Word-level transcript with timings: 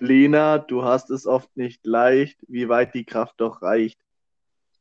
Lena, 0.00 0.58
du 0.58 0.84
hast 0.84 1.10
es 1.10 1.26
oft 1.26 1.56
nicht 1.56 1.84
leicht, 1.84 2.38
wie 2.46 2.68
weit 2.68 2.94
die 2.94 3.04
Kraft 3.04 3.34
doch 3.38 3.62
reicht. 3.62 3.98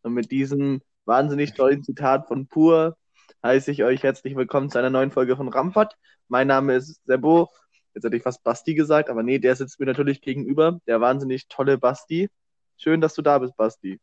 Und 0.04 0.14
mit 0.14 0.32
diesem 0.32 0.82
wahnsinnig 1.06 1.56
tollen 1.56 1.84
Zitat 1.84 2.28
von 2.28 2.48
Pur 2.48 2.98
heiße 3.44 3.72
ich 3.72 3.84
euch 3.84 4.04
herzlich 4.04 4.36
willkommen 4.36 4.70
zu 4.70 4.78
einer 4.78 4.92
neuen 4.92 5.12
Folge 5.12 5.36
von 5.36 5.48
Rampart. 5.48 5.98
Mein 6.28 6.48
Name 6.48 6.76
ist 6.76 7.02
Sebo. 7.06 7.50
Jetzt 7.96 8.04
hätte 8.04 8.16
ich 8.16 8.22
fast 8.22 8.44
Basti 8.44 8.76
gesagt, 8.76 9.10
aber 9.10 9.24
nee, 9.24 9.40
der 9.40 9.56
sitzt 9.56 9.80
mir 9.80 9.88
natürlich 9.88 10.22
gegenüber. 10.22 10.80
Der 10.86 11.02
wahnsinnig 11.02 11.48
tolle 11.48 11.80
Basti. 11.80 12.30
Schön, 12.78 13.02
dass 13.02 13.16
du 13.16 13.24
da 13.24 13.40
bist, 13.40 13.58
Basti. 13.58 14.00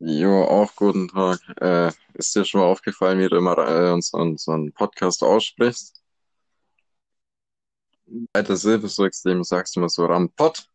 Jo, 0.00 0.42
auch 0.44 0.76
guten 0.76 1.08
Tag. 1.08 1.40
Äh, 1.62 1.92
ist 2.12 2.36
dir 2.36 2.44
schon 2.44 2.60
mal 2.60 2.66
aufgefallen, 2.66 3.20
wie 3.20 3.28
du 3.28 3.36
immer 3.36 3.56
äh, 3.56 3.90
unseren, 3.90 4.32
unseren 4.32 4.70
Podcast 4.72 5.22
aussprichst? 5.22 6.02
Zweite 8.32 8.56
Silbe 8.56 8.88
so 8.88 9.04
extrem 9.04 9.42
sagst 9.42 9.76
du 9.76 9.80
immer 9.80 9.88
so 9.88 10.06
Rampot. 10.06 10.66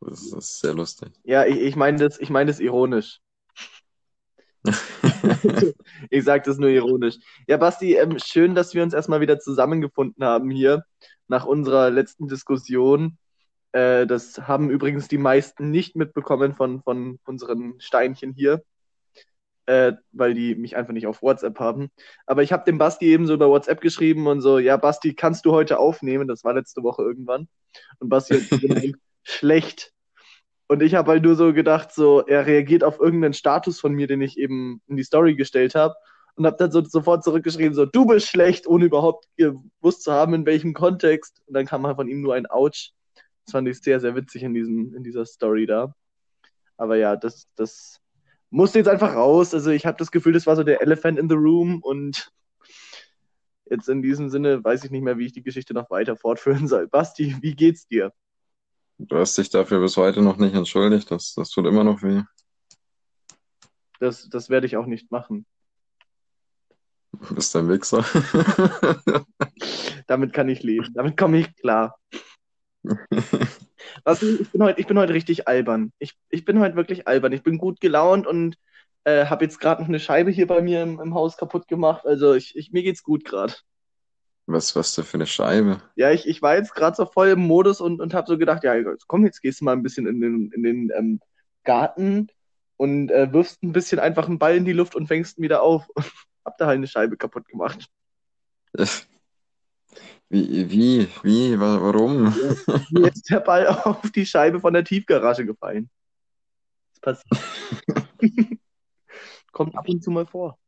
Das 0.00 0.32
ist 0.32 0.60
sehr 0.60 0.74
lustig. 0.74 1.12
Ja, 1.24 1.44
ich, 1.44 1.58
ich 1.58 1.76
meine 1.76 1.98
das, 1.98 2.20
ich 2.20 2.30
mein 2.30 2.46
das 2.46 2.60
ironisch. 2.60 3.20
ich 6.10 6.24
sage 6.24 6.42
das 6.44 6.58
nur 6.58 6.68
ironisch. 6.68 7.16
Ja, 7.46 7.56
Basti, 7.56 7.94
ähm, 7.94 8.18
schön, 8.18 8.54
dass 8.54 8.74
wir 8.74 8.82
uns 8.82 8.94
erstmal 8.94 9.20
wieder 9.20 9.38
zusammengefunden 9.38 10.24
haben 10.24 10.50
hier 10.50 10.84
nach 11.26 11.46
unserer 11.46 11.90
letzten 11.90 12.28
Diskussion. 12.28 13.18
Äh, 13.72 14.06
das 14.06 14.38
haben 14.38 14.70
übrigens 14.70 15.08
die 15.08 15.18
meisten 15.18 15.70
nicht 15.70 15.96
mitbekommen 15.96 16.54
von, 16.54 16.82
von 16.82 17.18
unseren 17.24 17.80
Steinchen 17.80 18.32
hier, 18.32 18.62
äh, 19.68 19.92
weil 20.12 20.32
die 20.32 20.54
mich 20.54 20.76
einfach 20.76 20.94
nicht 20.94 21.06
auf 21.06 21.20
WhatsApp 21.20 21.60
haben. 21.60 21.90
Aber 22.24 22.42
ich 22.42 22.52
habe 22.52 22.64
dem 22.64 22.78
Basti 22.78 23.04
eben 23.04 23.26
so 23.26 23.34
über 23.34 23.50
WhatsApp 23.50 23.82
geschrieben 23.82 24.26
und 24.26 24.40
so, 24.40 24.58
ja, 24.58 24.78
Basti, 24.78 25.14
kannst 25.14 25.44
du 25.44 25.52
heute 25.52 25.78
aufnehmen? 25.78 26.26
Das 26.26 26.42
war 26.42 26.54
letzte 26.54 26.82
Woche 26.82 27.02
irgendwann. 27.02 27.48
Und 27.98 28.08
Basti 28.08 28.40
hat 28.40 28.60
gemeint, 28.62 28.96
schlecht. 29.24 29.92
Und 30.68 30.82
ich 30.82 30.94
habe 30.94 31.10
halt 31.10 31.22
nur 31.22 31.34
so 31.34 31.52
gedacht, 31.52 31.92
so, 31.92 32.24
er 32.24 32.46
reagiert 32.46 32.82
auf 32.82 32.98
irgendeinen 32.98 33.34
Status 33.34 33.78
von 33.78 33.92
mir, 33.92 34.06
den 34.06 34.22
ich 34.22 34.38
eben 34.38 34.80
in 34.86 34.96
die 34.96 35.04
Story 35.04 35.34
gestellt 35.34 35.74
habe. 35.74 35.94
Und 36.36 36.46
habe 36.46 36.56
dann 36.56 36.70
so 36.70 36.82
sofort 36.82 37.22
zurückgeschrieben, 37.22 37.74
so, 37.74 37.84
du 37.84 38.06
bist 38.06 38.28
schlecht, 38.28 38.66
ohne 38.66 38.86
überhaupt 38.86 39.26
gewusst 39.36 40.02
zu 40.02 40.12
haben, 40.12 40.32
in 40.32 40.46
welchem 40.46 40.72
Kontext. 40.72 41.42
Und 41.46 41.54
dann 41.54 41.66
kam 41.66 41.86
halt 41.86 41.96
von 41.96 42.08
ihm 42.08 42.22
nur 42.22 42.34
ein 42.34 42.46
Ouch. 42.48 42.92
Das 43.44 43.52
fand 43.52 43.68
ich 43.68 43.82
sehr, 43.82 44.00
sehr 44.00 44.14
witzig 44.14 44.44
in, 44.44 44.54
diesem, 44.54 44.94
in 44.94 45.02
dieser 45.02 45.26
Story 45.26 45.66
da. 45.66 45.94
Aber 46.78 46.96
ja, 46.96 47.16
das, 47.16 47.48
das 47.54 48.00
musste 48.50 48.78
jetzt 48.78 48.88
einfach 48.88 49.14
raus. 49.14 49.54
Also 49.54 49.70
ich 49.70 49.86
habe 49.86 49.98
das 49.98 50.10
Gefühl, 50.10 50.32
das 50.32 50.46
war 50.46 50.56
so 50.56 50.64
der 50.64 50.80
Elephant 50.82 51.18
in 51.18 51.28
the 51.28 51.34
Room 51.34 51.82
und 51.82 52.30
jetzt 53.70 53.88
in 53.88 54.02
diesem 54.02 54.30
Sinne 54.30 54.62
weiß 54.62 54.84
ich 54.84 54.90
nicht 54.90 55.02
mehr, 55.02 55.18
wie 55.18 55.26
ich 55.26 55.32
die 55.32 55.42
Geschichte 55.42 55.74
noch 55.74 55.90
weiter 55.90 56.16
fortführen 56.16 56.68
soll. 56.68 56.88
Basti, 56.88 57.36
wie 57.40 57.54
geht's 57.54 57.86
dir? 57.86 58.12
Du 58.98 59.16
hast 59.16 59.38
dich 59.38 59.50
dafür 59.50 59.80
bis 59.80 59.96
heute 59.96 60.22
noch 60.22 60.38
nicht 60.38 60.54
entschuldigt. 60.54 61.10
Das, 61.10 61.34
das 61.34 61.50
tut 61.50 61.66
immer 61.66 61.84
noch 61.84 62.02
weh. 62.02 62.22
Das, 64.00 64.28
das 64.28 64.50
werde 64.50 64.66
ich 64.66 64.76
auch 64.76 64.86
nicht 64.86 65.10
machen. 65.10 65.46
Du 67.12 67.34
bist 67.34 67.54
ein 67.56 67.68
Wichser. 67.68 68.04
Damit 70.06 70.32
kann 70.32 70.48
ich 70.48 70.62
leben. 70.62 70.92
Damit 70.94 71.16
komme 71.16 71.38
ich 71.38 71.54
klar. 71.56 71.98
Was, 74.04 74.22
ich, 74.22 74.50
bin 74.50 74.62
heute, 74.62 74.80
ich 74.80 74.86
bin 74.86 74.98
heute 74.98 75.14
richtig 75.14 75.48
albern. 75.48 75.92
Ich, 75.98 76.14
ich 76.30 76.44
bin 76.44 76.60
heute 76.60 76.76
wirklich 76.76 77.06
albern. 77.06 77.32
Ich 77.32 77.42
bin 77.42 77.58
gut 77.58 77.80
gelaunt 77.80 78.26
und 78.26 78.56
äh, 79.04 79.26
habe 79.26 79.44
jetzt 79.44 79.60
gerade 79.60 79.82
noch 79.82 79.88
eine 79.88 80.00
Scheibe 80.00 80.30
hier 80.30 80.46
bei 80.46 80.60
mir 80.60 80.82
im, 80.82 81.00
im 81.00 81.14
Haus 81.14 81.36
kaputt 81.36 81.68
gemacht. 81.68 82.06
Also 82.06 82.34
ich, 82.34 82.56
ich, 82.56 82.72
mir 82.72 82.82
geht's 82.82 83.02
gut 83.02 83.24
gerade. 83.24 83.54
Was, 84.46 84.74
was 84.76 84.94
denn 84.94 85.04
für 85.04 85.18
eine 85.18 85.26
Scheibe? 85.26 85.82
Ja, 85.96 86.10
ich, 86.10 86.26
ich 86.26 86.40
war 86.40 86.56
jetzt 86.56 86.74
gerade 86.74 86.96
so 86.96 87.04
voll 87.04 87.28
im 87.28 87.40
Modus 87.40 87.80
und, 87.80 88.00
und 88.00 88.14
habe 88.14 88.26
so 88.26 88.38
gedacht, 88.38 88.64
ja, 88.64 88.74
komm, 89.06 89.24
jetzt 89.26 89.42
gehst 89.42 89.60
du 89.60 89.64
mal 89.64 89.72
ein 89.72 89.82
bisschen 89.82 90.06
in 90.06 90.20
den, 90.20 90.52
in 90.52 90.62
den 90.62 90.90
ähm, 90.96 91.20
Garten 91.64 92.28
und 92.76 93.10
äh, 93.10 93.30
wirfst 93.32 93.62
ein 93.62 93.72
bisschen 93.72 93.98
einfach 93.98 94.26
einen 94.26 94.38
Ball 94.38 94.56
in 94.56 94.64
die 94.64 94.72
Luft 94.72 94.94
und 94.94 95.06
fängst 95.06 95.38
ihn 95.38 95.42
wieder 95.42 95.62
auf. 95.62 95.86
hab 96.44 96.56
da 96.56 96.66
halt 96.66 96.76
eine 96.76 96.86
Scheibe 96.86 97.16
kaputt 97.16 97.46
gemacht. 97.48 97.86
Wie, 100.30 100.70
wie, 100.70 101.08
wie, 101.22 101.58
warum? 101.58 102.34
Mir 102.90 103.12
ist 103.12 103.30
der 103.30 103.40
Ball 103.40 103.66
auf 103.84 104.10
die 104.10 104.26
Scheibe 104.26 104.60
von 104.60 104.74
der 104.74 104.84
Tiefgarage 104.84 105.46
gefallen. 105.46 105.88
Das 106.90 107.00
passiert. 107.00 108.08
Kommt 109.52 109.74
ab 109.76 109.88
und 109.88 110.02
zu 110.02 110.10
mal 110.10 110.26
vor. 110.26 110.58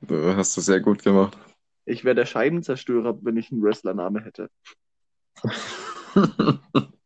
Du 0.00 0.34
hast 0.34 0.56
das 0.56 0.64
sehr 0.64 0.80
gut 0.80 1.02
gemacht. 1.02 1.36
Ich 1.84 2.04
wäre 2.04 2.14
der 2.14 2.24
Scheibenzerstörer, 2.24 3.18
wenn 3.22 3.36
ich 3.36 3.52
einen 3.52 3.62
Wrestlername 3.62 4.24
hätte. 4.24 4.50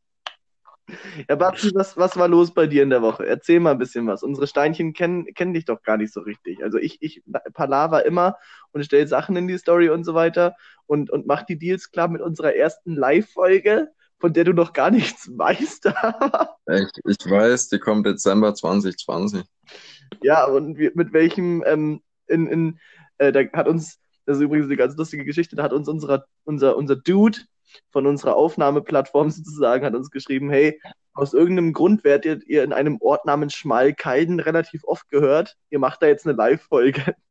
ja, 1.28 1.36
Babsi, 1.36 1.70
was, 1.74 1.96
was 1.96 2.16
war 2.16 2.28
los 2.28 2.52
bei 2.52 2.66
dir 2.66 2.82
in 2.82 2.90
der 2.90 3.02
Woche? 3.02 3.26
Erzähl 3.26 3.60
mal 3.60 3.72
ein 3.72 3.78
bisschen 3.78 4.06
was. 4.06 4.22
Unsere 4.22 4.46
Steinchen 4.46 4.92
kennen, 4.92 5.26
kennen 5.34 5.54
dich 5.54 5.64
doch 5.64 5.82
gar 5.82 5.96
nicht 5.96 6.12
so 6.12 6.20
richtig. 6.20 6.62
Also 6.62 6.78
ich, 6.78 6.98
ich 7.00 7.22
palaver 7.52 8.04
immer 8.04 8.36
und 8.72 8.84
stelle 8.84 9.06
Sachen 9.06 9.36
in 9.36 9.48
die 9.48 9.58
Story 9.58 9.88
und 9.88 10.04
so 10.04 10.14
weiter 10.14 10.56
und, 10.86 11.10
und 11.10 11.26
mach 11.26 11.42
die 11.42 11.58
Deals 11.58 11.90
klar 11.90 12.08
mit 12.08 12.20
unserer 12.20 12.54
ersten 12.54 12.94
Live-Folge, 12.94 13.88
von 14.18 14.32
der 14.32 14.44
du 14.44 14.52
noch 14.52 14.72
gar 14.72 14.90
nichts 14.90 15.30
weißt. 15.36 15.86
ich, 15.86 16.90
ich 17.04 17.30
weiß, 17.30 17.68
die 17.68 17.78
kommt 17.78 18.06
Dezember 18.06 18.54
2020. 18.54 19.44
Ja, 20.22 20.44
und 20.44 20.78
mit 20.78 21.12
welchem, 21.12 21.62
ähm, 21.66 22.02
in, 22.26 22.46
in, 22.46 22.78
äh, 23.18 23.32
da 23.32 23.40
hat 23.52 23.68
uns 23.68 23.98
das 24.26 24.38
ist 24.38 24.42
übrigens 24.42 24.66
eine 24.66 24.76
ganz 24.76 24.96
lustige 24.96 25.24
Geschichte. 25.24 25.56
Da 25.56 25.62
hat 25.62 25.72
uns 25.72 25.88
unserer, 25.88 26.24
unser, 26.44 26.76
unser 26.76 26.96
Dude 26.96 27.40
von 27.90 28.06
unserer 28.06 28.36
Aufnahmeplattform 28.36 29.30
sozusagen 29.30 29.84
hat 29.84 29.94
uns 29.94 30.10
geschrieben, 30.10 30.50
hey, 30.50 30.80
aus 31.14 31.32
irgendeinem 31.32 31.72
Grund 31.72 32.02
werdet 32.04 32.44
ihr 32.44 32.64
in 32.64 32.72
einem 32.72 32.98
Ort 33.00 33.24
namens 33.24 33.54
Schmalkalden 33.54 34.40
relativ 34.40 34.82
oft 34.84 35.08
gehört. 35.08 35.56
Ihr 35.70 35.78
macht 35.78 36.02
da 36.02 36.06
jetzt 36.06 36.26
eine 36.26 36.36
Live-Folge. 36.36 37.14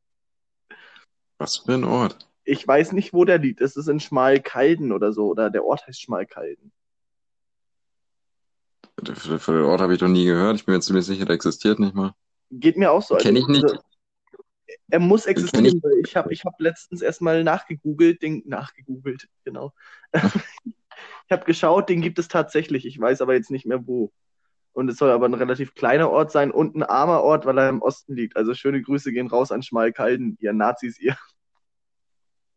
Was 1.38 1.58
für 1.58 1.74
ein 1.74 1.84
Ort? 1.84 2.30
Ich 2.46 2.66
weiß 2.66 2.94
nicht, 2.94 3.14
wo 3.14 3.26
der 3.26 3.40
liegt. 3.40 3.62
Es 3.62 3.76
ist 3.76 3.88
in 3.88 4.00
Schmalkalden 4.00 4.92
oder 4.94 5.12
so. 5.12 5.28
Oder 5.28 5.50
der 5.50 5.66
Ort 5.66 5.86
heißt 5.86 6.02
Schmalkalden. 6.02 6.72
Für 9.04 9.54
den 9.54 9.64
Ort 9.64 9.82
habe 9.82 9.94
ich 9.94 10.00
doch 10.00 10.08
nie 10.08 10.26
gehört. 10.26 10.56
Ich 10.56 10.66
bin 10.66 10.76
mir 10.76 10.82
ziemlich 10.82 11.06
sicher, 11.06 11.26
der 11.26 11.36
existiert 11.36 11.80
nicht 11.80 11.94
mal. 11.96 12.14
Geht 12.52 12.78
mir 12.78 12.92
auch 12.92 13.02
so. 13.02 13.16
Kenne 13.16 13.40
ich 13.40 13.48
nicht. 13.48 13.64
Also, 13.64 13.80
er 14.90 15.00
muss 15.00 15.26
existieren. 15.26 15.66
Ich, 15.66 15.76
ich 16.04 16.16
habe 16.16 16.34
ich 16.34 16.46
hab 16.46 16.60
letztens 16.60 17.02
erstmal 17.02 17.44
nachgegoogelt, 17.44 18.22
den, 18.22 18.44
nachgegoogelt, 18.46 19.28
genau. 19.44 19.74
ich 20.14 21.32
habe 21.32 21.46
geschaut, 21.46 21.90
den 21.90 22.02
gibt 22.02 22.20
es 22.20 22.28
tatsächlich. 22.28 22.86
Ich 22.86 23.00
weiß 23.00 23.22
aber 23.22 23.34
jetzt 23.34 23.52
nicht 23.52 23.66
mehr 23.66 23.86
wo. 23.88 24.12
Und 24.74 24.90
es 24.90 24.98
soll 24.98 25.12
aber 25.12 25.28
ein 25.28 25.36
relativ 25.36 25.76
kleiner 25.76 26.10
Ort 26.10 26.32
sein 26.32 26.52
und 26.52 26.76
ein 26.76 26.84
armer 26.84 27.22
Ort, 27.22 27.46
weil 27.46 27.58
er 27.60 27.70
im 27.70 27.82
Osten 27.82 28.16
liegt. 28.16 28.36
Also 28.36 28.56
schöne 28.56 28.82
Grüße 28.82 29.12
gehen 29.12 29.28
raus 29.28 29.52
an 29.52 29.62
Schmalkalden, 29.62 30.38
ihr 30.40 30.54
Nazis, 30.54 31.00
ihr. 31.00 31.16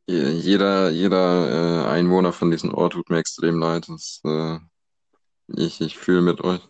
Jeder, 0.09 0.91
jeder 0.91 1.85
äh, 1.85 1.89
Einwohner 1.89 2.33
von 2.33 2.51
diesem 2.51 2.73
Ort 2.73 2.95
tut 2.95 3.11
mir 3.11 3.19
extrem 3.19 3.59
leid. 3.59 3.89
Das, 3.89 4.21
äh, 4.25 4.59
ich 5.49 5.81
ich 5.81 5.99
fühle 5.99 6.23
mit 6.23 6.41
euch. 6.43 6.61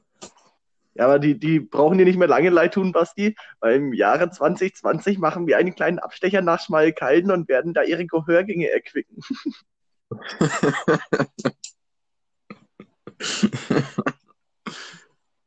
Ja, 0.98 1.04
aber 1.04 1.18
die, 1.18 1.38
die 1.38 1.60
brauchen 1.60 1.98
dir 1.98 2.06
nicht 2.06 2.18
mehr 2.18 2.26
lange 2.28 2.48
leid 2.48 2.72
tun, 2.74 2.92
Basti, 2.92 3.36
weil 3.60 3.76
im 3.76 3.92
Jahre 3.92 4.30
2020 4.30 5.18
machen 5.18 5.46
wir 5.46 5.58
einen 5.58 5.74
kleinen 5.74 5.98
Abstecher 5.98 6.40
nach 6.40 6.58
Schmalkalden 6.60 7.30
und 7.30 7.48
werden 7.48 7.74
da 7.74 7.82
ihre 7.82 8.06
Gehörgänge 8.06 8.70
erquicken. 8.70 9.20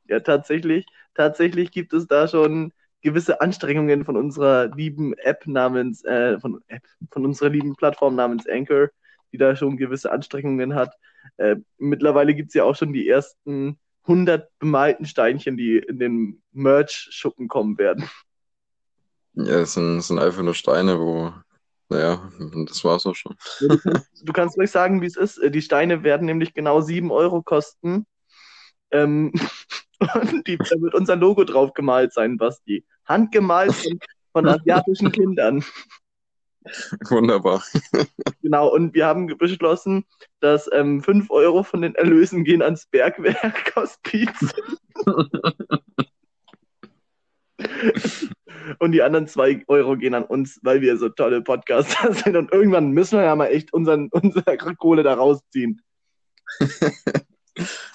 ja, 0.08 0.20
tatsächlich, 0.20 0.86
tatsächlich 1.16 1.72
gibt 1.72 1.94
es 1.94 2.06
da 2.06 2.28
schon 2.28 2.72
gewisse 3.02 3.42
Anstrengungen 3.42 4.06
von 4.06 4.18
unserer 4.18 4.68
lieben 4.76 5.14
App 5.18 5.48
namens, 5.48 6.04
äh, 6.04 6.40
von, 6.40 6.62
App, 6.68 6.84
von 7.12 7.26
unserer 7.26 7.50
lieben 7.50 7.76
Plattform 7.76 8.16
namens 8.16 8.48
Anchor, 8.48 8.90
die 9.31 9.38
da 9.38 9.56
schon 9.56 9.78
gewisse 9.78 10.12
Anstrengungen 10.12 10.76
hat. 10.76 10.94
Äh, 11.38 11.56
mittlerweile 11.80 12.36
gibt 12.36 12.50
es 12.50 12.54
ja 12.54 12.66
auch 12.66 12.75
schon 12.75 12.94
die 12.94 13.07
ersten 13.10 13.80
100 14.10 14.50
bemalten 14.58 15.06
Steinchen, 15.06 15.56
die 15.56 15.78
in 15.78 16.00
den 16.00 16.42
Merch-Schuppen 16.52 17.48
kommen 17.48 17.78
werden. 17.78 18.10
Ja, 19.34 19.60
es 19.60 19.74
sind, 19.74 20.00
es 20.00 20.08
sind 20.08 20.20
einfach 20.20 20.42
nur 20.42 20.56
Steine, 20.56 21.00
wo, 21.00 21.32
naja, 21.90 22.30
das 22.66 22.84
war's 22.84 23.06
auch 23.06 23.16
schon. 23.16 23.36
du, 23.60 23.78
kannst, 23.78 24.28
du 24.28 24.34
kannst 24.34 24.58
ruhig 24.58 24.72
sagen, 24.72 25.02
wie 25.02 25.06
es 25.06 25.16
ist. 25.16 25.40
Die 25.44 25.62
Steine 25.62 26.04
werden 26.04 26.26
nämlich 26.26 26.54
genau 26.54 26.82
7 26.82 27.12
Euro 27.12 27.44
kosten. 27.44 28.08
Ähm, 28.92 29.32
und 30.00 30.48
die, 30.48 30.58
da 30.58 30.82
wird 30.82 30.96
unser 30.96 31.16
Logo 31.16 31.44
drauf 31.44 31.74
gemalt 31.74 32.12
sein, 32.12 32.38
Basti. 32.38 32.84
Handgemalt 33.06 33.74
von, 33.74 34.00
von 34.34 34.48
asiatischen 34.48 35.12
Kindern. 35.12 35.64
Wunderbar. 37.10 37.64
Genau, 38.42 38.74
und 38.74 38.94
wir 38.94 39.06
haben 39.06 39.28
beschlossen, 39.38 40.06
dass 40.40 40.70
ähm, 40.74 41.02
5 41.02 41.30
Euro 41.32 41.64
von 41.64 41.82
den 41.82 41.96
Erlösen 41.96 42.44
gehen 42.44 42.62
ans 42.62 42.86
Bergwerk 42.86 43.76
aus 43.76 43.98
Pizza. 44.04 44.54
und 48.80 48.92
die 48.92 49.02
anderen 49.02 49.28
2 49.28 49.64
Euro 49.68 49.98
gehen 49.98 50.14
an 50.14 50.26
uns, 50.26 50.60
weil 50.64 50.82
wir 50.82 50.98
so 50.98 51.10
tolle 51.10 51.42
Podcaster 51.42 52.14
sind. 52.24 52.36
Und 52.36 52.52
irgendwann 52.52 52.92
müssen 52.92 53.18
wir 53.18 53.26
ja 53.26 53.36
mal 53.36 53.48
echt 53.48 53.74
unseren, 53.74 54.10
unsere 54.12 54.58
Kohle 54.76 55.04
da 55.04 55.16
rausziehen. 55.16 55.82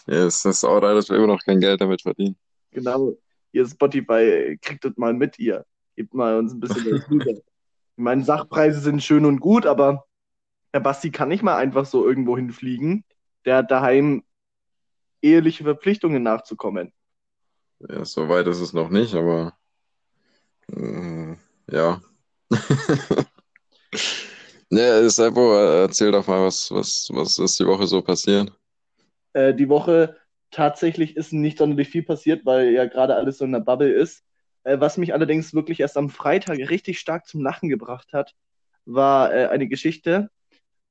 ja, 0.07 0.27
es 0.27 0.45
ist 0.45 0.65
auch 0.65 0.81
dass 0.81 1.09
wir 1.09 1.17
immer 1.17 1.27
noch 1.27 1.43
kein 1.43 1.61
Geld 1.61 1.81
damit 1.81 2.03
verdienen. 2.03 2.37
Genau. 2.71 3.17
Ihr 3.53 3.67
Spotify, 3.67 4.59
kriegt 4.61 4.85
das 4.85 4.97
mal 4.97 5.15
mit, 5.15 5.39
ihr. 5.39 5.65
Gebt 5.97 6.13
mal 6.13 6.39
uns 6.39 6.53
ein 6.53 6.61
bisschen 6.61 6.85
was. 6.85 7.43
Ich 7.96 8.02
meine, 8.02 8.25
Sachpreise 8.25 8.81
sind 8.81 9.02
schön 9.02 9.25
und 9.25 9.41
gut, 9.41 9.67
aber 9.67 10.05
der 10.73 10.81
Basti 10.81 11.11
kann 11.11 11.29
nicht 11.29 11.43
mal 11.43 11.56
einfach 11.56 11.87
so 11.87 12.06
irgendwo 12.06 12.37
hinfliegen. 12.37 13.05
Der 13.44 13.58
hat 13.58 13.70
daheim 13.70 14.25
eheliche 15.23 15.64
Verpflichtungen 15.64 16.23
nachzukommen. 16.23 16.93
Ja, 17.88 18.05
so 18.05 18.29
weit 18.29 18.46
ist 18.46 18.61
es 18.61 18.73
noch 18.73 18.91
nicht, 18.91 19.14
aber 19.14 19.56
äh, 20.73 21.37
ja. 21.70 22.00
Ne, 24.70 25.08
Seppo, 25.08 25.55
erzähl 25.55 26.11
doch 26.11 26.26
mal, 26.26 26.46
was, 26.46 26.69
was, 26.73 27.08
was 27.12 27.38
ist 27.38 27.61
die 27.61 27.67
Woche 27.67 27.87
so 27.87 28.02
passiert? 28.02 28.52
Äh, 29.32 29.55
die 29.55 29.69
Woche 29.69 30.17
tatsächlich 30.50 31.17
ist 31.17 31.32
nicht 31.32 31.58
sonderlich 31.58 31.88
viel 31.88 32.02
passiert, 32.02 32.44
weil 32.44 32.73
ja 32.73 32.87
gerade 32.87 33.14
alles 33.14 33.38
so 33.38 33.44
in 33.44 33.52
der 33.52 33.61
Bubble 33.61 33.93
ist. 33.93 34.25
Äh, 34.65 34.81
was 34.81 34.99
mich 34.99 35.15
allerdings 35.15 35.55
wirklich 35.55 35.81
erst 35.81 35.97
am 35.97 36.11
Freitag 36.11 36.59
richtig 36.59 36.99
stark 36.99 37.27
zum 37.27 37.41
Lachen 37.41 37.69
gebracht 37.69 38.13
hat, 38.13 38.35
war 38.85 39.33
äh, 39.33 39.47
eine 39.47 39.69
Geschichte 39.69 40.31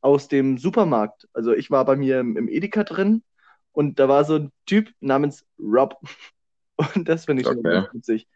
aus 0.02 0.28
dem 0.28 0.58
Supermarkt. 0.58 1.28
Also 1.34 1.54
ich 1.54 1.72
war 1.72 1.86
bei 1.86 1.96
mir 1.96 2.20
im, 2.20 2.38
im 2.38 2.48
Edeka 2.48 2.84
drin 2.84 3.24
und 3.72 4.00
da 4.00 4.08
war 4.08 4.25
so 4.25 4.36
ein 4.36 4.52
Typ 4.66 4.92
namens 5.00 5.46
Rob. 5.60 6.00
Und 6.96 7.08
das 7.08 7.25
finde 7.25 7.44
ich 7.44 7.48
okay. 7.48 7.62
schon 7.62 7.88
witzig. 7.94 8.28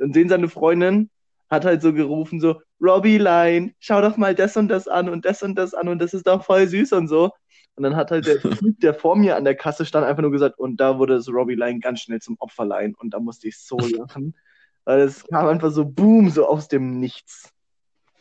Und 0.00 0.16
den 0.16 0.28
seine 0.28 0.48
Freundin 0.48 1.10
hat 1.48 1.64
halt 1.64 1.80
so 1.80 1.92
gerufen, 1.92 2.40
so, 2.40 2.60
Robbie 2.80 3.18
Line, 3.18 3.72
schau 3.78 4.00
doch 4.00 4.16
mal 4.16 4.34
das 4.34 4.56
und 4.56 4.68
das 4.68 4.88
an 4.88 5.08
und 5.08 5.24
das 5.24 5.42
und 5.42 5.54
das 5.54 5.74
an 5.74 5.88
und 5.88 6.00
das 6.00 6.12
ist 6.12 6.26
doch 6.26 6.44
voll 6.44 6.66
süß 6.66 6.92
und 6.92 7.08
so. 7.08 7.30
Und 7.76 7.82
dann 7.82 7.96
hat 7.96 8.10
halt 8.10 8.26
der 8.26 8.40
Typ, 8.58 8.80
der 8.80 8.94
vor 8.94 9.16
mir 9.16 9.36
an 9.36 9.44
der 9.44 9.54
Kasse 9.54 9.86
stand, 9.86 10.06
einfach 10.06 10.22
nur 10.22 10.32
gesagt, 10.32 10.58
und 10.58 10.78
da 10.78 10.98
wurde 10.98 11.14
das 11.14 11.28
Robbie 11.28 11.54
Line 11.54 11.80
ganz 11.80 12.00
schnell 12.00 12.20
zum 12.20 12.36
Opferlein 12.40 12.94
und 12.96 13.14
da 13.14 13.20
musste 13.20 13.48
ich 13.48 13.58
so 13.58 13.78
lachen. 13.78 14.34
Weil 14.84 15.00
es 15.00 15.24
kam 15.24 15.46
einfach 15.46 15.70
so 15.70 15.84
boom, 15.84 16.30
so 16.30 16.46
aus 16.46 16.68
dem 16.68 17.00
Nichts. 17.00 17.50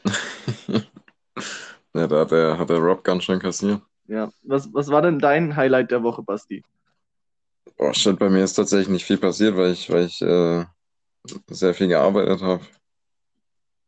ja, 1.93 2.07
da 2.07 2.19
hat 2.19 2.31
der, 2.31 2.57
hat 2.57 2.69
der 2.69 2.79
Rob 2.79 3.03
ganz 3.03 3.23
schön 3.23 3.39
kassiert. 3.39 3.81
Ja, 4.07 4.31
was, 4.43 4.73
was 4.73 4.89
war 4.89 5.01
denn 5.01 5.19
dein 5.19 5.55
Highlight 5.55 5.91
der 5.91 6.03
Woche, 6.03 6.23
Basti? 6.23 6.63
Oh 7.77 7.93
shit, 7.93 8.19
bei 8.19 8.29
mir 8.29 8.43
ist 8.43 8.53
tatsächlich 8.53 8.89
nicht 8.89 9.05
viel 9.05 9.17
passiert, 9.17 9.57
weil 9.57 9.71
ich, 9.71 9.89
weil 9.89 10.05
ich 10.05 10.21
äh, 10.21 10.65
sehr 11.47 11.73
viel 11.73 11.87
gearbeitet 11.87 12.41
habe. 12.41 12.63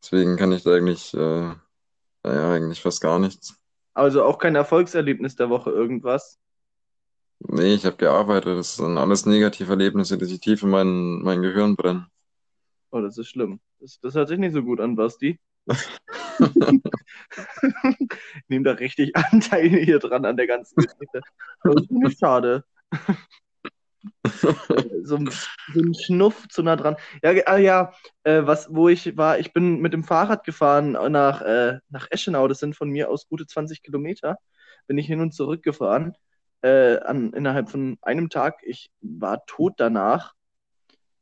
Deswegen 0.01 0.38
kann 0.38 0.51
ich 0.51 0.63
da 0.63 0.75
eigentlich, 0.75 1.13
äh, 1.13 1.54
naja, 2.24 2.51
eigentlich 2.54 2.81
fast 2.81 3.01
gar 3.01 3.19
nichts. 3.19 3.56
Also 3.94 4.24
auch 4.24 4.38
kein 4.38 4.56
Erfolgserlebnis 4.56 5.36
der 5.36 5.50
Woche, 5.50 5.72
irgendwas? 5.72 6.39
Nee, 7.39 7.74
ich 7.74 7.86
habe 7.86 7.98
gearbeitet. 7.98 8.57
Das 8.57 8.75
sind 8.75 8.98
alles 8.98 9.25
Negativerlebnisse, 9.25 10.18
die 10.18 10.25
sich 10.25 10.39
tief 10.39 10.63
in 10.63 10.69
mein, 10.69 11.22
mein 11.22 11.42
Gehirn 11.42 11.75
brennen. 11.75 12.07
Oh, 12.95 13.01
das 13.01 13.18
ist 13.18 13.27
schlimm. 13.27 13.59
Das, 13.81 14.00
das 14.00 14.15
hört 14.15 14.30
sich 14.30 14.39
nicht 14.39 14.53
so 14.53 14.63
gut 14.63 14.80
an, 14.80 14.95
Basti. 14.95 15.38
ich 15.68 15.80
nehme 18.47 18.63
da 18.63 18.71
richtig 18.71 19.13
Anteil 19.33 19.68
hier 19.68 20.00
dran 20.00 20.24
an 20.24 20.38
der 20.38 20.47
ganzen 20.47 20.77
Geschichte. 20.77 21.19
Das 21.62 21.75
ist 21.75 21.89
ziemlich 21.89 22.18
schade. 22.18 22.63
so, 24.42 24.56
so, 25.03 25.18
ein 25.18 25.94
Schnuff 25.94 26.47
zu 26.47 26.63
nah 26.63 26.77
dran. 26.77 26.95
Ja, 27.21 27.33
ah, 27.47 27.57
ja 27.57 27.94
äh, 28.24 28.44
was, 28.45 28.74
wo 28.74 28.88
ich 28.88 29.18
war, 29.18 29.39
ich 29.39 29.51
bin 29.51 29.81
mit 29.81 29.91
dem 29.91 30.06
Fahrrad 30.06 30.45
gefahren 30.45 30.94
nach, 30.94 31.41
äh, 31.41 31.80
nach 31.89 32.07
Eschenau, 32.12 32.48
das 32.48 32.59
sind 32.59 32.77
von 32.77 32.89
mir 32.89 33.09
aus 33.09 33.27
gute 33.27 33.45
20 33.45 33.83
Kilometer, 33.83 34.38
bin 34.88 34.98
ich 34.98 35.07
hin 35.07 35.19
und 35.19 35.33
zurück 35.33 35.63
gefahren, 35.63 36.15
äh, 36.62 37.00
an, 37.00 37.33
innerhalb 37.33 37.69
von 37.69 37.98
einem 38.01 38.30
Tag. 38.30 38.62
Ich 38.63 38.89
war 39.01 39.45
tot 39.48 39.74
danach 39.75 40.33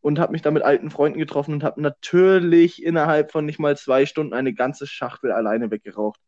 und 0.03 0.19
habe 0.19 0.33
mich 0.33 0.41
da 0.41 0.51
mit 0.51 0.63
alten 0.63 0.91
Freunden 0.91 1.17
getroffen 1.17 1.53
und 1.53 1.63
habe 1.63 1.81
natürlich 1.81 2.83
innerhalb 2.83 3.31
von 3.31 3.45
nicht 3.45 3.57
mal 3.57 3.77
zwei 3.77 4.05
Stunden 4.05 4.33
eine 4.33 4.53
ganze 4.53 4.85
Schachtel 4.85 5.31
alleine 5.31 5.71
weggeraucht. 5.71 6.19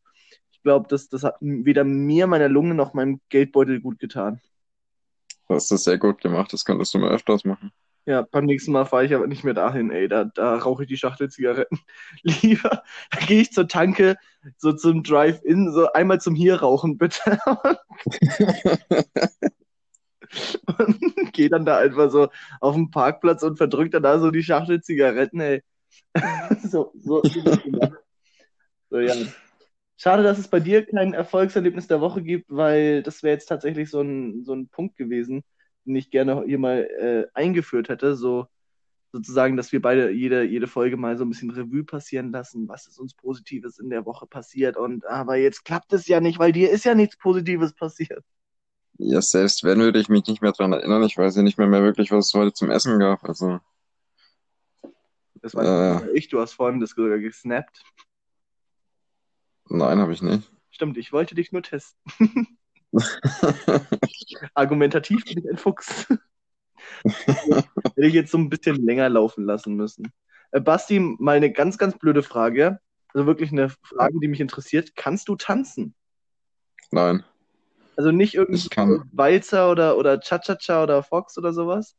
Ich 0.50 0.62
glaube, 0.62 0.86
das, 0.88 1.10
das 1.10 1.22
hat 1.22 1.36
weder 1.40 1.84
mir, 1.84 2.26
meiner 2.26 2.48
Lunge 2.48 2.74
noch 2.74 2.94
meinem 2.94 3.20
Geldbeutel 3.28 3.80
gut 3.80 3.98
getan. 3.98 4.40
Du 5.46 5.54
hast 5.54 5.70
das 5.70 5.84
sehr 5.84 5.98
gut 5.98 6.22
gemacht, 6.22 6.52
das 6.54 6.64
könntest 6.64 6.94
du 6.94 6.98
mal 6.98 7.10
öfters 7.10 7.44
machen. 7.44 7.70
Ja, 8.06 8.22
beim 8.22 8.46
nächsten 8.46 8.72
Mal 8.72 8.86
fahre 8.86 9.04
ich 9.04 9.14
aber 9.14 9.26
nicht 9.26 9.44
mehr 9.44 9.52
dahin, 9.52 9.90
ey. 9.90 10.08
Da, 10.08 10.24
da 10.24 10.56
rauche 10.56 10.84
ich 10.84 10.88
die 10.88 10.96
Schachtel 10.96 11.28
Zigaretten 11.28 11.78
lieber. 12.22 12.82
Da 13.10 13.26
gehe 13.26 13.42
ich 13.42 13.52
zur 13.52 13.68
Tanke, 13.68 14.16
so 14.56 14.72
zum 14.72 15.02
Drive-In, 15.02 15.70
so 15.72 15.92
einmal 15.92 16.20
zum 16.20 16.34
Hier 16.34 16.62
rauchen, 16.62 16.96
bitte. 16.96 17.38
und 20.78 21.32
gehe 21.32 21.48
dann 21.48 21.64
da 21.64 21.78
einfach 21.78 22.10
so 22.10 22.28
auf 22.60 22.74
den 22.74 22.90
Parkplatz 22.90 23.42
und 23.42 23.56
verdrückt 23.56 23.94
dann 23.94 24.02
da 24.02 24.18
so 24.18 24.30
die 24.30 24.42
Schachtel 24.42 24.80
Zigaretten, 24.82 25.40
ey. 25.40 25.62
so, 26.62 26.92
so, 26.94 27.22
so, 28.90 28.98
ja. 28.98 29.14
Schade, 29.98 30.22
dass 30.22 30.38
es 30.38 30.48
bei 30.48 30.60
dir 30.60 30.84
kein 30.84 31.14
Erfolgserlebnis 31.14 31.86
der 31.86 32.00
Woche 32.00 32.22
gibt, 32.22 32.46
weil 32.48 33.02
das 33.02 33.22
wäre 33.22 33.34
jetzt 33.34 33.46
tatsächlich 33.46 33.90
so 33.90 34.02
ein, 34.02 34.44
so 34.44 34.52
ein 34.52 34.68
Punkt 34.68 34.96
gewesen, 34.96 35.42
den 35.86 35.96
ich 35.96 36.10
gerne 36.10 36.44
hier 36.46 36.58
mal 36.58 36.82
äh, 36.98 37.26
eingeführt 37.32 37.88
hätte. 37.88 38.14
So 38.14 38.46
sozusagen, 39.12 39.56
dass 39.56 39.72
wir 39.72 39.80
beide 39.80 40.10
jede, 40.10 40.42
jede 40.44 40.66
Folge 40.66 40.96
mal 40.96 41.16
so 41.16 41.24
ein 41.24 41.30
bisschen 41.30 41.50
Revue 41.50 41.84
passieren 41.84 42.32
lassen, 42.32 42.68
was 42.68 42.86
ist 42.86 42.98
uns 42.98 43.14
Positives 43.14 43.78
in 43.78 43.90
der 43.90 44.04
Woche 44.04 44.26
passiert. 44.26 44.76
Und 44.76 45.06
aber 45.06 45.36
jetzt 45.36 45.64
klappt 45.64 45.92
es 45.94 46.06
ja 46.06 46.20
nicht, 46.20 46.38
weil 46.38 46.52
dir 46.52 46.70
ist 46.70 46.84
ja 46.84 46.94
nichts 46.94 47.16
Positives 47.16 47.74
passiert. 47.74 48.24
Ja, 48.98 49.20
selbst 49.20 49.64
wenn 49.64 49.80
würde 49.80 49.98
ich 49.98 50.08
mich 50.08 50.26
nicht 50.26 50.42
mehr 50.42 50.52
daran 50.52 50.72
erinnern. 50.72 51.02
Ich 51.02 51.16
weiß 51.16 51.36
ja 51.36 51.42
nicht 51.42 51.58
mehr, 51.58 51.66
mehr 51.66 51.82
wirklich, 51.82 52.10
was 52.10 52.26
es 52.26 52.34
heute 52.34 52.52
zum 52.52 52.70
Essen 52.70 52.98
gab. 52.98 53.24
Also. 53.24 53.60
Das 55.34 55.54
war 55.54 56.06
äh, 56.06 56.10
ich, 56.12 56.28
du 56.28 56.40
hast 56.40 56.54
vorhin 56.54 56.80
das 56.80 56.90
sogar 56.90 57.18
gesnappt. 57.18 57.82
Nein, 59.68 59.98
habe 59.98 60.12
ich 60.12 60.22
nicht. 60.22 60.50
Stimmt, 60.70 60.96
ich 60.96 61.12
wollte 61.12 61.34
dich 61.34 61.52
nur 61.52 61.62
testen. 61.62 62.58
Argumentativ 64.54 65.24
bin 65.24 65.38
ich 65.38 65.50
ein 65.50 65.58
Fuchs. 65.58 66.06
Hätte 67.04 68.06
ich 68.06 68.14
jetzt 68.14 68.30
so 68.30 68.38
ein 68.38 68.48
bisschen 68.48 68.76
länger 68.84 69.08
laufen 69.08 69.44
lassen 69.44 69.74
müssen. 69.74 70.12
Äh, 70.52 70.60
Basti, 70.60 71.00
mal 71.00 71.36
eine 71.36 71.52
ganz, 71.52 71.78
ganz 71.78 71.98
blöde 71.98 72.22
Frage. 72.22 72.80
Also 73.12 73.26
wirklich 73.26 73.52
eine 73.52 73.68
Frage, 73.68 74.18
die 74.20 74.28
mich 74.28 74.40
interessiert. 74.40 74.94
Kannst 74.94 75.28
du 75.28 75.36
tanzen? 75.36 75.94
Nein. 76.90 77.24
Also 77.96 78.10
nicht 78.12 78.34
irgendwie 78.34 78.68
Walzer 79.12 79.70
oder, 79.70 79.96
oder 79.96 80.20
Cha-Cha-Cha 80.20 80.82
oder 80.82 81.02
Fox 81.02 81.38
oder 81.38 81.52
sowas? 81.52 81.96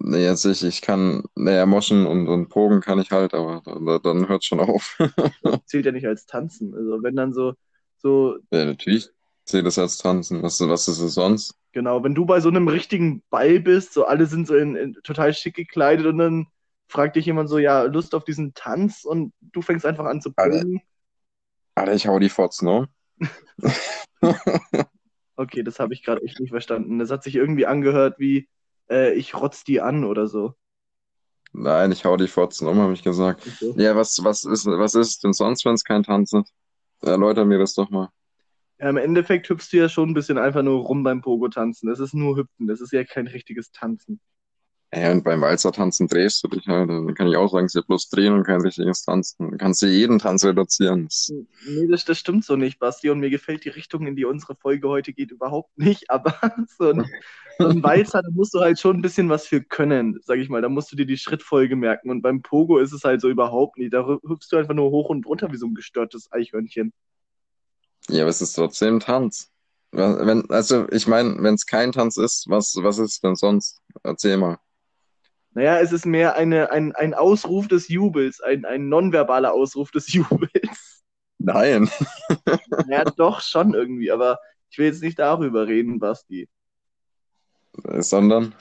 Nee, 0.00 0.24
jetzt 0.24 0.44
ich, 0.44 0.62
ich 0.62 0.80
kann, 0.80 1.24
naja, 1.34 1.66
Moschen 1.66 2.06
und, 2.06 2.28
und 2.28 2.48
Pogen 2.48 2.80
kann 2.80 3.00
ich 3.00 3.10
halt, 3.10 3.34
aber 3.34 3.62
dann, 3.64 4.00
dann 4.02 4.28
hört 4.28 4.44
schon 4.44 4.60
auf. 4.60 4.96
Zählt 5.66 5.86
ja 5.86 5.92
nicht 5.92 6.06
als 6.06 6.26
Tanzen. 6.26 6.74
Also 6.74 7.02
wenn 7.02 7.16
dann 7.16 7.32
so, 7.32 7.54
so. 7.96 8.36
Ja, 8.50 8.64
natürlich 8.64 9.10
zählt 9.44 9.66
es 9.66 9.78
als 9.78 9.98
Tanzen. 9.98 10.42
Was, 10.42 10.60
was 10.60 10.88
ist 10.88 11.00
es 11.00 11.14
sonst? 11.14 11.54
Genau, 11.72 12.02
wenn 12.04 12.14
du 12.14 12.24
bei 12.24 12.40
so 12.40 12.48
einem 12.48 12.68
richtigen 12.68 13.22
Ball 13.30 13.60
bist, 13.60 13.92
so 13.92 14.04
alle 14.04 14.26
sind 14.26 14.46
so 14.46 14.56
in, 14.56 14.76
in 14.76 14.94
total 15.02 15.34
schick 15.34 15.54
gekleidet 15.54 16.06
und 16.06 16.18
dann 16.18 16.46
fragt 16.88 17.16
dich 17.16 17.26
jemand 17.26 17.48
so, 17.48 17.58
ja, 17.58 17.82
Lust 17.82 18.14
auf 18.14 18.24
diesen 18.24 18.54
Tanz 18.54 19.04
und 19.04 19.32
du 19.40 19.62
fängst 19.62 19.84
einfach 19.84 20.06
an 20.06 20.22
zu 20.22 20.32
pogen. 20.32 20.80
Alter, 21.74 21.94
ich 21.94 22.06
hau 22.06 22.18
die 22.18 22.30
Fotzen, 22.30 22.66
ne? 22.66 22.88
okay, 25.36 25.62
das 25.62 25.78
habe 25.78 25.94
ich 25.94 26.02
gerade 26.04 26.22
echt 26.22 26.40
nicht 26.40 26.50
verstanden. 26.50 26.98
Das 26.98 27.10
hat 27.10 27.22
sich 27.22 27.34
irgendwie 27.34 27.66
angehört 27.66 28.18
wie, 28.18 28.48
äh, 28.90 29.12
ich 29.12 29.34
rotz 29.34 29.64
die 29.64 29.80
an 29.80 30.04
oder 30.04 30.26
so. 30.26 30.54
Nein, 31.52 31.92
ich 31.92 32.04
hau 32.04 32.16
die 32.16 32.28
Fotzen 32.28 32.68
um, 32.68 32.78
habe 32.78 32.92
ich 32.92 33.02
gesagt. 33.02 33.46
Okay. 33.46 33.72
Ja, 33.76 33.96
was, 33.96 34.22
was, 34.22 34.44
ist, 34.44 34.66
was 34.66 34.94
ist 34.94 35.24
denn 35.24 35.32
sonst, 35.32 35.64
wenn 35.64 35.74
es 35.74 35.84
kein 35.84 36.02
Tanz 36.02 36.32
ist? 36.32 36.52
Erläuter 37.00 37.44
mir 37.44 37.58
das 37.58 37.74
doch 37.74 37.90
mal. 37.90 38.08
Ja, 38.78 38.90
Im 38.90 38.96
Endeffekt 38.96 39.48
hüpfst 39.48 39.72
du 39.72 39.78
ja 39.78 39.88
schon 39.88 40.10
ein 40.10 40.14
bisschen 40.14 40.38
einfach 40.38 40.62
nur 40.62 40.84
rum 40.84 41.02
beim 41.02 41.20
Pogo-Tanzen. 41.20 41.88
Das 41.88 42.00
ist 42.00 42.14
nur 42.14 42.36
Hüpfen, 42.36 42.66
das 42.66 42.80
ist 42.80 42.92
ja 42.92 43.04
kein 43.04 43.26
richtiges 43.26 43.72
Tanzen. 43.72 44.20
Ja, 44.90 45.12
und 45.12 45.22
beim 45.22 45.42
Walzer-Tanzen 45.42 46.08
drehst 46.08 46.42
du 46.42 46.48
dich 46.48 46.66
halt. 46.66 46.88
Dann 46.88 47.14
kann 47.14 47.28
ich 47.28 47.36
auch 47.36 47.52
sagen, 47.52 47.68
sie 47.68 47.82
bloß 47.82 48.08
drehen 48.08 48.32
und 48.32 48.44
kein 48.44 48.62
richtiges 48.62 49.02
Tanzen. 49.04 49.50
Dann 49.50 49.58
kannst 49.58 49.82
du 49.82 49.86
jeden 49.86 50.18
Tanz 50.18 50.46
reduzieren. 50.46 51.08
Nee, 51.66 51.86
das, 51.90 52.06
das 52.06 52.18
stimmt 52.18 52.46
so 52.46 52.56
nicht, 52.56 52.78
Basti. 52.78 53.10
Und 53.10 53.20
mir 53.20 53.28
gefällt 53.28 53.66
die 53.66 53.68
Richtung, 53.68 54.06
in 54.06 54.16
die 54.16 54.24
unsere 54.24 54.54
Folge 54.56 54.88
heute 54.88 55.12
geht, 55.12 55.30
überhaupt 55.30 55.76
nicht. 55.76 56.08
Aber 56.10 56.34
so 56.78 56.90
ein, 56.90 57.04
so 57.58 57.68
ein 57.68 57.82
Walzer, 57.82 58.22
da 58.22 58.30
musst 58.30 58.54
du 58.54 58.60
halt 58.60 58.80
schon 58.80 58.96
ein 58.96 59.02
bisschen 59.02 59.28
was 59.28 59.46
für 59.46 59.60
können, 59.62 60.20
sag 60.24 60.38
ich 60.38 60.48
mal. 60.48 60.62
Da 60.62 60.70
musst 60.70 60.90
du 60.90 60.96
dir 60.96 61.04
die 61.04 61.18
Schrittfolge 61.18 61.76
merken. 61.76 62.08
Und 62.08 62.22
beim 62.22 62.40
Pogo 62.40 62.78
ist 62.78 62.92
es 62.92 63.04
halt 63.04 63.20
so 63.20 63.28
überhaupt 63.28 63.76
nicht. 63.76 63.92
Da 63.92 64.06
hüpfst 64.06 64.48
du 64.50 64.56
einfach 64.56 64.74
nur 64.74 64.90
hoch 64.90 65.10
und 65.10 65.26
runter 65.26 65.52
wie 65.52 65.58
so 65.58 65.66
ein 65.66 65.74
gestörtes 65.74 66.32
Eichhörnchen. 66.32 66.94
Ja, 68.08 68.22
aber 68.22 68.30
es 68.30 68.40
ist 68.40 68.54
trotzdem 68.54 69.00
Tanz. 69.00 69.50
Wenn, 69.90 70.50
also, 70.50 70.88
ich 70.90 71.06
meine, 71.06 71.42
wenn 71.42 71.54
es 71.54 71.66
kein 71.66 71.92
Tanz 71.92 72.16
ist, 72.16 72.46
was, 72.48 72.74
was 72.80 72.98
ist 72.98 73.22
denn 73.22 73.36
sonst? 73.36 73.82
Erzähl 74.02 74.38
mal. 74.38 74.58
Naja, 75.58 75.80
es 75.80 75.90
ist 75.90 76.06
mehr 76.06 76.36
eine, 76.36 76.70
ein, 76.70 76.94
ein 76.94 77.14
Ausruf 77.14 77.66
des 77.66 77.88
Jubels, 77.88 78.40
ein, 78.40 78.64
ein 78.64 78.88
nonverbaler 78.88 79.52
Ausruf 79.52 79.90
des 79.90 80.12
Jubels. 80.12 81.02
Nein. 81.38 81.90
ja, 82.88 83.02
doch, 83.02 83.40
schon 83.40 83.74
irgendwie, 83.74 84.12
aber 84.12 84.38
Ich 84.70 84.78
will 84.78 84.86
jetzt 84.86 85.02
nicht 85.02 85.18
darüber 85.18 85.66
reden, 85.66 85.98
Basti. 85.98 86.48
Sondern, 87.72 88.54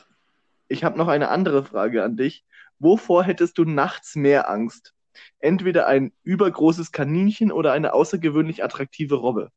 Ich 0.70 0.84
habe 0.84 0.98
noch 0.98 1.08
eine 1.08 1.30
andere 1.30 1.64
Frage 1.64 2.04
an 2.04 2.18
dich. 2.18 2.44
Wovor 2.80 3.24
hättest 3.24 3.60
du 3.60 3.64
nachts 3.64 4.16
mehr 4.16 4.50
Angst? 4.50 4.96
Entweder 5.38 5.86
ein 5.86 6.14
übergroßes 6.24 6.92
Kaninchen 6.92 7.52
oder 7.52 7.74
eine 7.74 7.94
außergewöhnlich 7.94 8.64
attraktive 8.64 9.18
Robbe. 9.18 9.52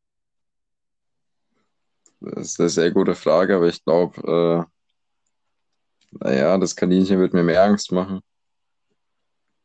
das 2.20 2.48
ist 2.48 2.60
eine 2.60 2.68
sehr 2.68 2.90
gute 2.90 3.14
Frage, 3.14 3.56
aber 3.56 3.68
ich 3.68 3.82
glaube, 3.82 4.66
äh, 4.68 4.79
naja, 6.10 6.58
das 6.58 6.76
Kaninchen 6.76 7.18
wird 7.20 7.32
mir 7.34 7.42
mehr 7.42 7.62
Angst 7.64 7.92
machen, 7.92 8.20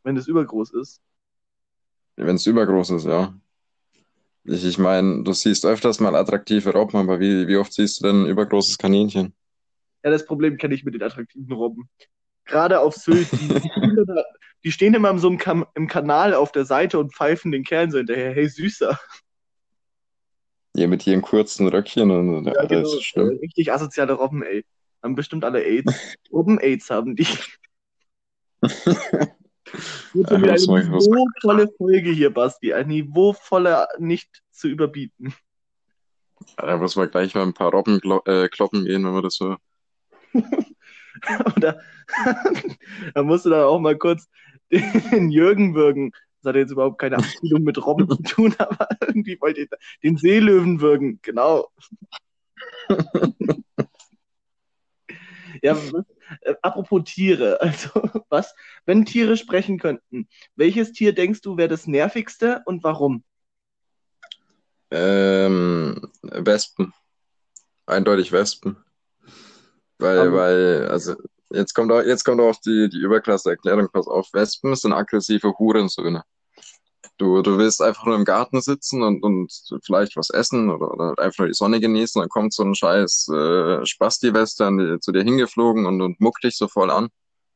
Wenn 0.03 0.17
es 0.17 0.27
übergroß 0.27 0.73
ist. 0.73 1.01
wenn 2.17 2.35
es 2.35 2.45
übergroß 2.45 2.91
ist, 2.91 3.05
ja. 3.05 3.33
Ich, 4.43 4.63
ich 4.63 4.77
meine, 4.77 5.23
du 5.23 5.33
siehst 5.33 5.65
öfters 5.65 5.99
mal 5.99 6.15
attraktive 6.15 6.71
Robben, 6.71 6.97
aber 6.97 7.19
wie, 7.19 7.47
wie 7.47 7.57
oft 7.57 7.73
siehst 7.73 7.99
du 7.99 8.07
denn 8.07 8.23
ein 8.23 8.27
übergroßes 8.27 8.77
Kaninchen? 8.77 9.33
Ja, 10.03 10.11
das 10.11 10.25
Problem 10.25 10.57
kenne 10.57 10.75
ich 10.75 10.83
mit 10.83 10.93
den 10.93 11.01
attraktiven 11.01 11.51
Robben. 11.51 11.89
Gerade 12.45 12.79
auf 12.79 12.93
Sylt, 12.93 13.27
die, 13.39 13.49
die, 14.63 14.71
stehen 14.71 14.93
immer 14.93 15.09
in 15.09 15.17
so 15.17 15.27
einem 15.27 15.39
Kam 15.39 15.65
im 15.73 15.87
Kanal 15.87 16.35
auf 16.35 16.51
der 16.51 16.65
Seite 16.65 16.99
und 16.99 17.11
pfeifen 17.15 17.51
den 17.51 17.63
Kerlen 17.63 17.89
so 17.89 17.97
hinterher. 17.97 18.33
Hey, 18.35 18.47
Süßer. 18.47 18.99
Hier 20.75 20.87
mit 20.87 21.07
ihren 21.07 21.23
kurzen 21.23 21.67
Röckchen 21.67 22.11
und 22.11 22.45
ja, 22.45 22.53
Ja, 22.53 22.61
das 22.61 22.69
genau. 22.69 22.81
ist 22.83 23.03
schlimm. 23.03 23.31
Äh, 23.31 23.39
Richtig 23.39 23.73
asoziale 23.73 24.13
Robben, 24.13 24.43
ey. 24.43 24.63
Haben 25.05 25.13
bestimmt 25.13 25.45
alle 25.45 25.63
AIDS. 25.63 26.17
Robben-AIDS 26.31 26.89
haben 26.89 27.15
die. 27.15 27.27
Muss 30.15 30.25
eine 30.29 30.51
niveauvolle 30.51 31.67
Folge 31.77 32.09
hier, 32.09 32.33
Basti. 32.33 32.73
Ein 32.73 32.87
niveauvoller 32.87 33.87
nicht 33.99 34.41
zu 34.49 34.67
überbieten. 34.67 35.35
Da 36.57 36.77
muss 36.77 36.95
man 36.95 37.11
gleich 37.11 37.35
mal 37.35 37.43
ein 37.43 37.53
paar 37.53 37.69
Robben 37.69 37.99
äh, 38.25 38.47
kloppen 38.47 38.85
gehen, 38.85 39.05
wenn 39.05 39.13
man 39.13 39.21
das 39.21 39.35
so. 39.35 39.57
Oder 41.55 41.79
da 43.13 43.21
musst 43.21 43.45
du 43.45 43.51
dann 43.51 43.65
auch 43.65 43.79
mal 43.79 43.99
kurz 43.99 44.27
den 44.71 45.29
Jürgen 45.29 45.75
würgen. 45.75 46.13
Das 46.41 46.49
hat 46.49 46.55
jetzt 46.55 46.71
überhaupt 46.71 46.97
keine 46.97 47.17
Abspielung 47.17 47.61
mit 47.61 47.77
Robben 47.85 48.09
zu 48.09 48.23
tun, 48.23 48.55
aber 48.57 48.87
irgendwie 49.01 49.39
wollte 49.39 49.61
ich 49.61 49.69
den 50.01 50.17
Seelöwen 50.17 50.81
würgen. 50.81 51.19
Genau. 51.21 51.69
Ja, 55.61 55.77
äh, 56.41 56.55
apropos 56.61 57.03
Tiere, 57.05 57.59
also 57.61 57.89
was, 58.29 58.53
wenn 58.85 59.05
Tiere 59.05 59.37
sprechen 59.37 59.79
könnten, 59.79 60.27
welches 60.55 60.91
Tier 60.91 61.13
denkst 61.13 61.41
du 61.41 61.57
wäre 61.57 61.69
das 61.69 61.87
nervigste 61.87 62.61
und 62.65 62.83
warum? 62.83 63.23
Ähm, 64.91 66.11
Wespen. 66.21 66.93
Eindeutig 67.85 68.31
Wespen. 68.31 68.77
Weil, 69.97 70.19
Aber- 70.19 70.33
weil, 70.33 70.87
also, 70.89 71.15
jetzt 71.51 71.73
kommt 71.73 71.91
auch, 71.91 72.01
jetzt 72.01 72.23
kommt 72.23 72.41
auch 72.41 72.55
die, 72.61 72.89
die 72.89 72.99
Überklasse-Erklärung, 72.99 73.89
pass 73.91 74.07
auf, 74.07 74.29
Wespen 74.33 74.75
sind 74.75 74.93
aggressive 74.93 75.53
Hurensöhne. 75.57 76.23
Du, 77.17 77.41
du 77.41 77.57
willst 77.57 77.81
einfach 77.81 78.05
nur 78.05 78.15
im 78.15 78.25
Garten 78.25 78.61
sitzen 78.61 79.01
und, 79.01 79.23
und 79.23 79.49
vielleicht 79.85 80.17
was 80.17 80.29
essen 80.29 80.69
oder, 80.69 80.91
oder 80.91 81.05
halt 81.09 81.19
einfach 81.19 81.39
nur 81.39 81.47
die 81.47 81.53
Sonne 81.53 81.79
genießen, 81.79 82.19
dann 82.21 82.27
kommt 82.29 82.53
so 82.53 82.63
ein 82.63 82.75
scheiß 82.75 83.29
äh, 83.29 83.85
Spasti-Weste 83.85 84.65
an 84.65 84.77
die- 84.77 84.99
zu 84.99 85.13
dir 85.13 85.23
hingeflogen 85.23 85.85
und, 85.85 86.01
und 86.01 86.19
muckt 86.19 86.43
dich 86.43 86.57
so 86.57 86.67
voll 86.67 86.91
an. 86.91 87.07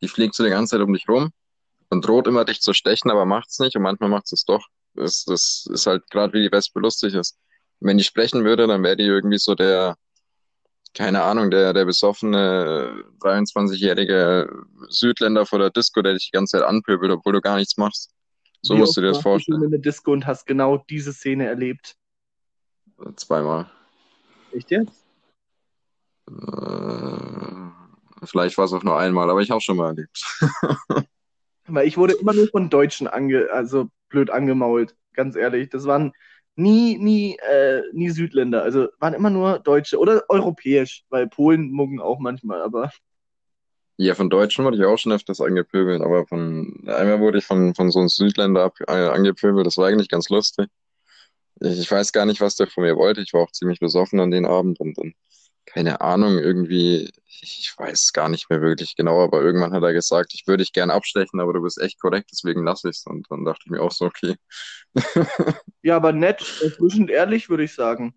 Die 0.01 0.07
fliegt 0.07 0.33
so 0.35 0.43
die 0.45 0.49
ganze 0.49 0.77
Zeit 0.77 0.85
um 0.85 0.93
dich 0.93 1.09
rum 1.09 1.31
und 1.89 2.05
droht 2.07 2.27
immer 2.27 2.45
dich 2.45 2.61
zu 2.61 2.73
stechen, 2.73 3.11
aber 3.11 3.25
macht's 3.25 3.59
nicht 3.59 3.75
und 3.75 3.83
manchmal 3.83 4.09
macht's 4.09 4.33
es 4.33 4.45
doch. 4.45 4.65
Das, 4.95 5.25
das 5.25 5.67
ist 5.71 5.87
halt 5.87 6.09
gerade 6.11 6.33
wie 6.33 6.43
die 6.43 6.51
Wespe 6.51 6.79
lustig 6.79 7.13
ist. 7.15 7.37
Wenn 7.81 7.97
die 7.97 8.03
sprechen 8.05 8.45
würde, 8.45 8.67
dann 8.67 8.83
wäre 8.83 8.97
die 8.97 9.03
irgendwie 9.05 9.39
so 9.39 9.55
der, 9.55 9.97
keine 10.93 11.23
Ahnung, 11.23 11.51
der, 11.51 11.73
der 11.73 11.85
besoffene 11.85 13.03
23-jährige 13.21 14.49
Südländer 14.89 15.45
vor 15.45 15.59
der 15.59 15.69
Disco, 15.69 16.01
der 16.01 16.13
dich 16.13 16.25
die 16.31 16.37
ganze 16.37 16.57
Zeit 16.57 16.67
anpöbelt, 16.67 17.11
obwohl 17.11 17.33
du 17.33 17.41
gar 17.41 17.57
nichts 17.57 17.77
machst. 17.77 18.11
So 18.61 18.75
Wie 18.75 18.79
musst 18.79 18.97
du 18.97 19.01
dir 19.01 19.07
das 19.07 19.21
vorstellen. 19.21 19.63
in 19.63 19.71
der 19.71 19.79
Disco 19.79 20.11
und 20.11 20.27
hast 20.27 20.45
genau 20.45 20.77
diese 20.89 21.13
Szene 21.13 21.47
erlebt. 21.47 21.95
Zweimal. 23.15 23.69
Echt 24.51 24.71
jetzt? 24.71 25.05
Äh, 26.29 28.25
vielleicht 28.25 28.57
war 28.57 28.65
es 28.65 28.73
auch 28.73 28.83
nur 28.83 28.97
einmal, 28.97 29.29
aber 29.29 29.41
ich 29.41 29.51
habe 29.51 29.61
schon 29.61 29.77
mal 29.77 29.87
erlebt. 29.87 30.21
Weil 31.67 31.87
ich 31.87 31.97
wurde 31.97 32.13
immer 32.13 32.33
nur 32.33 32.47
von 32.47 32.69
Deutschen 32.69 33.07
ange, 33.07 33.49
also 33.51 33.89
blöd 34.09 34.29
angemault, 34.29 34.95
ganz 35.13 35.35
ehrlich. 35.35 35.69
Das 35.69 35.85
waren 35.85 36.11
nie, 36.55 36.97
nie, 36.97 37.37
äh, 37.37 37.83
nie 37.93 38.09
Südländer. 38.09 38.63
Also 38.63 38.89
waren 38.99 39.13
immer 39.13 39.29
nur 39.29 39.59
Deutsche 39.59 39.97
oder 39.97 40.23
europäisch, 40.29 41.05
weil 41.09 41.27
Polen 41.27 41.71
muggen 41.71 42.01
auch 42.01 42.19
manchmal, 42.19 42.61
aber 42.61 42.91
Ja, 44.01 44.15
von 44.15 44.29
Deutschen 44.29 44.63
wurde 44.63 44.77
ich 44.77 44.85
auch 44.85 44.97
schon 44.97 45.11
öfters 45.11 45.41
angepöbelt, 45.41 46.01
aber 46.01 46.25
von 46.25 46.85
einmal 46.87 47.19
wurde 47.19 47.39
ich 47.39 47.45
von, 47.45 47.75
von 47.75 47.91
so 47.91 47.99
einem 47.99 48.07
Südländer 48.07 48.63
ab, 48.63 48.77
äh, 48.87 48.91
angepöbelt. 48.93 49.67
Das 49.67 49.75
war 49.75 49.87
eigentlich 49.87 50.07
ganz 50.07 50.29
lustig. 50.29 50.69
Ich, 51.59 51.79
ich 51.79 51.91
weiß 51.91 52.13
gar 52.13 52.25
nicht, 52.25 52.39
was 52.39 52.55
der 52.55 52.67
von 52.67 52.85
mir 52.85 52.95
wollte. 52.95 53.19
Ich 53.19 53.33
war 53.33 53.41
auch 53.41 53.51
ziemlich 53.51 53.81
besoffen 53.81 54.21
an 54.21 54.31
den 54.31 54.45
Abend 54.45 54.79
und, 54.79 54.97
und 54.97 55.15
keine 55.65 55.99
Ahnung, 55.99 56.37
irgendwie, 56.37 57.11
ich, 57.27 57.59
ich 57.59 57.73
weiß 57.77 58.13
gar 58.13 58.29
nicht 58.29 58.49
mehr 58.49 58.61
wirklich 58.61 58.95
genau, 58.95 59.21
aber 59.21 59.41
irgendwann 59.41 59.73
hat 59.73 59.83
er 59.83 59.91
gesagt, 59.91 60.33
ich 60.33 60.47
würde 60.47 60.63
dich 60.63 60.71
gern 60.71 60.91
abstechen, 60.91 61.41
aber 61.41 61.51
du 61.51 61.61
bist 61.61 61.77
echt 61.81 61.99
korrekt, 61.99 62.29
deswegen 62.31 62.63
lasse 62.63 62.89
ich's. 62.89 63.05
Und 63.05 63.27
dann 63.29 63.43
dachte 63.43 63.63
ich 63.65 63.71
mir 63.71 63.81
auch 63.81 63.91
so, 63.91 64.05
okay. 64.05 64.35
ja, 65.83 65.97
aber 65.97 66.13
nett, 66.13 66.41
erfrischend 66.63 67.09
ehrlich, 67.09 67.49
würde 67.49 67.65
ich 67.65 67.73
sagen. 67.73 68.13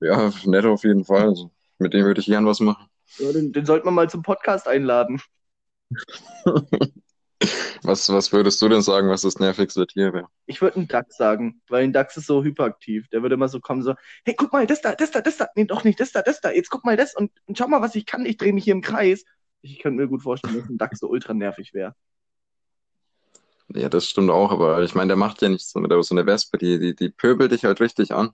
Ja, 0.00 0.30
nett 0.44 0.66
auf 0.66 0.84
jeden 0.84 1.06
Fall. 1.06 1.28
Also, 1.28 1.50
mit 1.78 1.94
dem 1.94 2.04
würde 2.04 2.20
ich 2.20 2.26
gern 2.26 2.44
was 2.44 2.60
machen. 2.60 2.90
Ja, 3.18 3.32
den, 3.32 3.52
den 3.52 3.66
sollte 3.66 3.86
man 3.86 3.94
mal 3.94 4.10
zum 4.10 4.22
Podcast 4.22 4.68
einladen. 4.68 5.20
Was, 7.82 8.08
was 8.12 8.32
würdest 8.32 8.60
du 8.60 8.68
denn 8.68 8.82
sagen, 8.82 9.08
was 9.08 9.22
das 9.22 9.38
nervigste 9.38 9.86
Tier 9.86 10.12
wäre? 10.12 10.26
Ich 10.46 10.60
würde 10.60 10.76
einen 10.76 10.88
Dachs 10.88 11.16
sagen, 11.16 11.62
weil 11.68 11.84
ein 11.84 11.92
Dachs 11.92 12.16
ist 12.16 12.26
so 12.26 12.42
hyperaktiv. 12.42 13.08
Der 13.08 13.22
würde 13.22 13.36
immer 13.36 13.48
so 13.48 13.60
kommen, 13.60 13.82
so, 13.82 13.94
hey, 14.24 14.34
guck 14.36 14.52
mal, 14.52 14.66
das 14.66 14.80
da, 14.80 14.94
das 14.94 15.10
da, 15.12 15.20
das 15.20 15.36
da. 15.36 15.48
Nee, 15.54 15.64
doch 15.64 15.84
nicht, 15.84 16.00
das 16.00 16.12
da, 16.12 16.22
das 16.22 16.40
da. 16.40 16.50
Jetzt 16.50 16.70
guck 16.70 16.84
mal 16.84 16.96
das 16.96 17.14
und, 17.14 17.30
und 17.46 17.56
schau 17.56 17.68
mal, 17.68 17.80
was 17.80 17.94
ich 17.94 18.06
kann. 18.06 18.26
Ich 18.26 18.36
drehe 18.36 18.52
mich 18.52 18.64
hier 18.64 18.74
im 18.74 18.82
Kreis. 18.82 19.24
Ich 19.62 19.78
könnte 19.78 20.02
mir 20.02 20.08
gut 20.08 20.22
vorstellen, 20.22 20.56
dass 20.56 20.68
ein 20.68 20.78
Dachs 20.78 21.00
so 21.00 21.08
ultra 21.08 21.34
nervig 21.34 21.74
wäre. 21.74 21.94
Ja, 23.74 23.88
das 23.88 24.06
stimmt 24.06 24.30
auch, 24.30 24.50
aber 24.50 24.82
ich 24.82 24.94
meine, 24.94 25.08
der 25.08 25.16
macht 25.16 25.42
ja 25.42 25.48
nichts 25.48 25.72
damit, 25.72 25.92
aber 25.92 26.02
so 26.02 26.14
eine 26.14 26.26
Wespe, 26.26 26.58
die, 26.58 26.78
die, 26.78 26.96
die 26.96 27.10
pöbelt 27.10 27.52
dich 27.52 27.64
halt 27.64 27.80
richtig 27.80 28.12
an. 28.12 28.30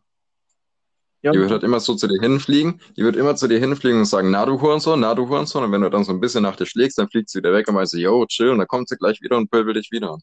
Ja, 1.25 1.33
Die 1.33 1.39
wird 1.39 1.51
halt 1.51 1.63
immer 1.65 1.81
so 1.81 1.95
zu 1.95 2.07
dir 2.07 2.21
hinfliegen, 2.21 2.81
die 2.97 3.03
wird 3.05 3.17
immer 3.17 3.37
zu 3.37 3.49
dir 3.49 3.59
hinfliegen 3.59 3.99
und 4.01 4.05
sagen, 4.07 4.31
na 4.31 4.47
du 4.47 4.61
Hurensohn, 4.61 5.01
na 5.01 5.15
du 5.15 5.29
Hurensohn, 5.29 5.65
und 5.65 5.73
wenn 5.73 5.81
du 5.83 5.91
dann 5.91 6.05
so 6.05 6.13
ein 6.13 6.21
bisschen 6.21 6.43
nach 6.45 6.57
dir 6.57 6.67
schlägst, 6.67 6.99
dann 6.99 7.09
fliegt 7.09 7.31
sie 7.31 7.39
wieder 7.39 7.53
weg 7.53 7.69
und 7.69 7.75
meint 7.75 7.89
so, 7.91 7.99
yo, 7.99 8.25
chill, 8.27 8.51
und 8.51 8.59
dann 8.59 8.69
kommt 8.69 8.89
sie 8.89 8.97
gleich 8.97 9.21
wieder 9.23 9.37
und 9.37 9.51
pöbelt 9.51 9.77
dich 9.77 9.91
wieder 9.91 10.13
an. 10.13 10.21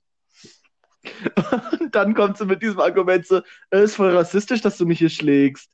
Und 1.79 1.95
dann 1.95 2.13
kommt 2.13 2.37
sie 2.37 2.45
mit 2.45 2.61
diesem 2.61 2.79
Argument 2.79 3.25
so, 3.25 3.41
es 3.69 3.81
ist 3.91 3.95
voll 3.95 4.15
rassistisch, 4.15 4.61
dass 4.61 4.77
du 4.77 4.85
mich 4.85 4.99
hier 4.99 5.09
schlägst. 5.09 5.69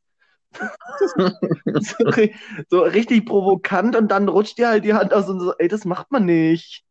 so, 1.79 2.05
so 2.69 2.81
richtig 2.81 3.25
provokant 3.25 3.95
und 3.95 4.09
dann 4.09 4.29
rutscht 4.29 4.57
dir 4.57 4.69
halt 4.69 4.83
die 4.85 4.93
Hand 4.93 5.13
aus 5.13 5.29
und 5.29 5.39
so, 5.39 5.53
ey, 5.57 5.67
das 5.67 5.85
macht 5.85 6.11
man 6.11 6.25
nicht. 6.25 6.83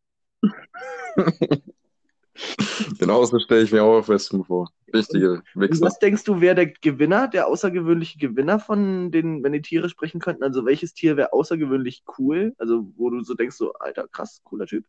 Genauso 2.98 3.38
stelle 3.38 3.62
ich 3.62 3.72
mir 3.72 3.82
auch 3.82 3.98
auf 3.98 4.08
Wespen 4.08 4.44
vor. 4.44 4.70
Richtige 4.92 5.42
Und 5.54 5.60
Wichser. 5.62 5.86
was 5.86 5.98
denkst 5.98 6.24
du, 6.24 6.40
wäre 6.40 6.54
der 6.54 6.66
Gewinner, 6.66 7.28
der 7.28 7.46
außergewöhnliche 7.48 8.18
Gewinner 8.18 8.58
von 8.60 9.10
den, 9.10 9.42
wenn 9.42 9.52
die 9.52 9.62
Tiere 9.62 9.88
sprechen 9.88 10.20
könnten? 10.20 10.42
Also 10.42 10.64
welches 10.64 10.94
Tier 10.94 11.16
wäre 11.16 11.32
außergewöhnlich 11.32 12.04
cool? 12.18 12.54
Also 12.58 12.86
wo 12.96 13.10
du 13.10 13.22
so 13.22 13.34
denkst, 13.34 13.56
so, 13.56 13.72
alter, 13.74 14.06
krass, 14.08 14.40
cooler 14.44 14.66
Typ. 14.66 14.84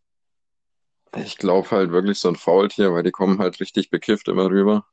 Ich 1.15 1.37
glaube 1.37 1.71
halt 1.71 1.91
wirklich 1.91 2.19
so 2.19 2.27
ein 2.29 2.35
Faultier, 2.35 2.93
weil 2.93 3.03
die 3.03 3.11
kommen 3.11 3.39
halt 3.39 3.59
richtig 3.59 3.89
bekifft 3.89 4.27
immer 4.27 4.49
rüber. 4.49 4.85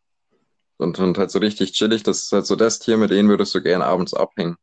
Und, 0.76 0.98
und 0.98 1.18
halt 1.18 1.30
so 1.30 1.38
richtig 1.38 1.72
chillig, 1.72 2.02
das 2.02 2.24
ist 2.24 2.32
halt 2.32 2.46
so 2.46 2.56
das 2.56 2.78
Tier, 2.78 2.96
mit 2.96 3.10
denen 3.10 3.28
würdest 3.28 3.54
du 3.54 3.62
gern 3.62 3.82
abends 3.82 4.14
abhängen. 4.14 4.56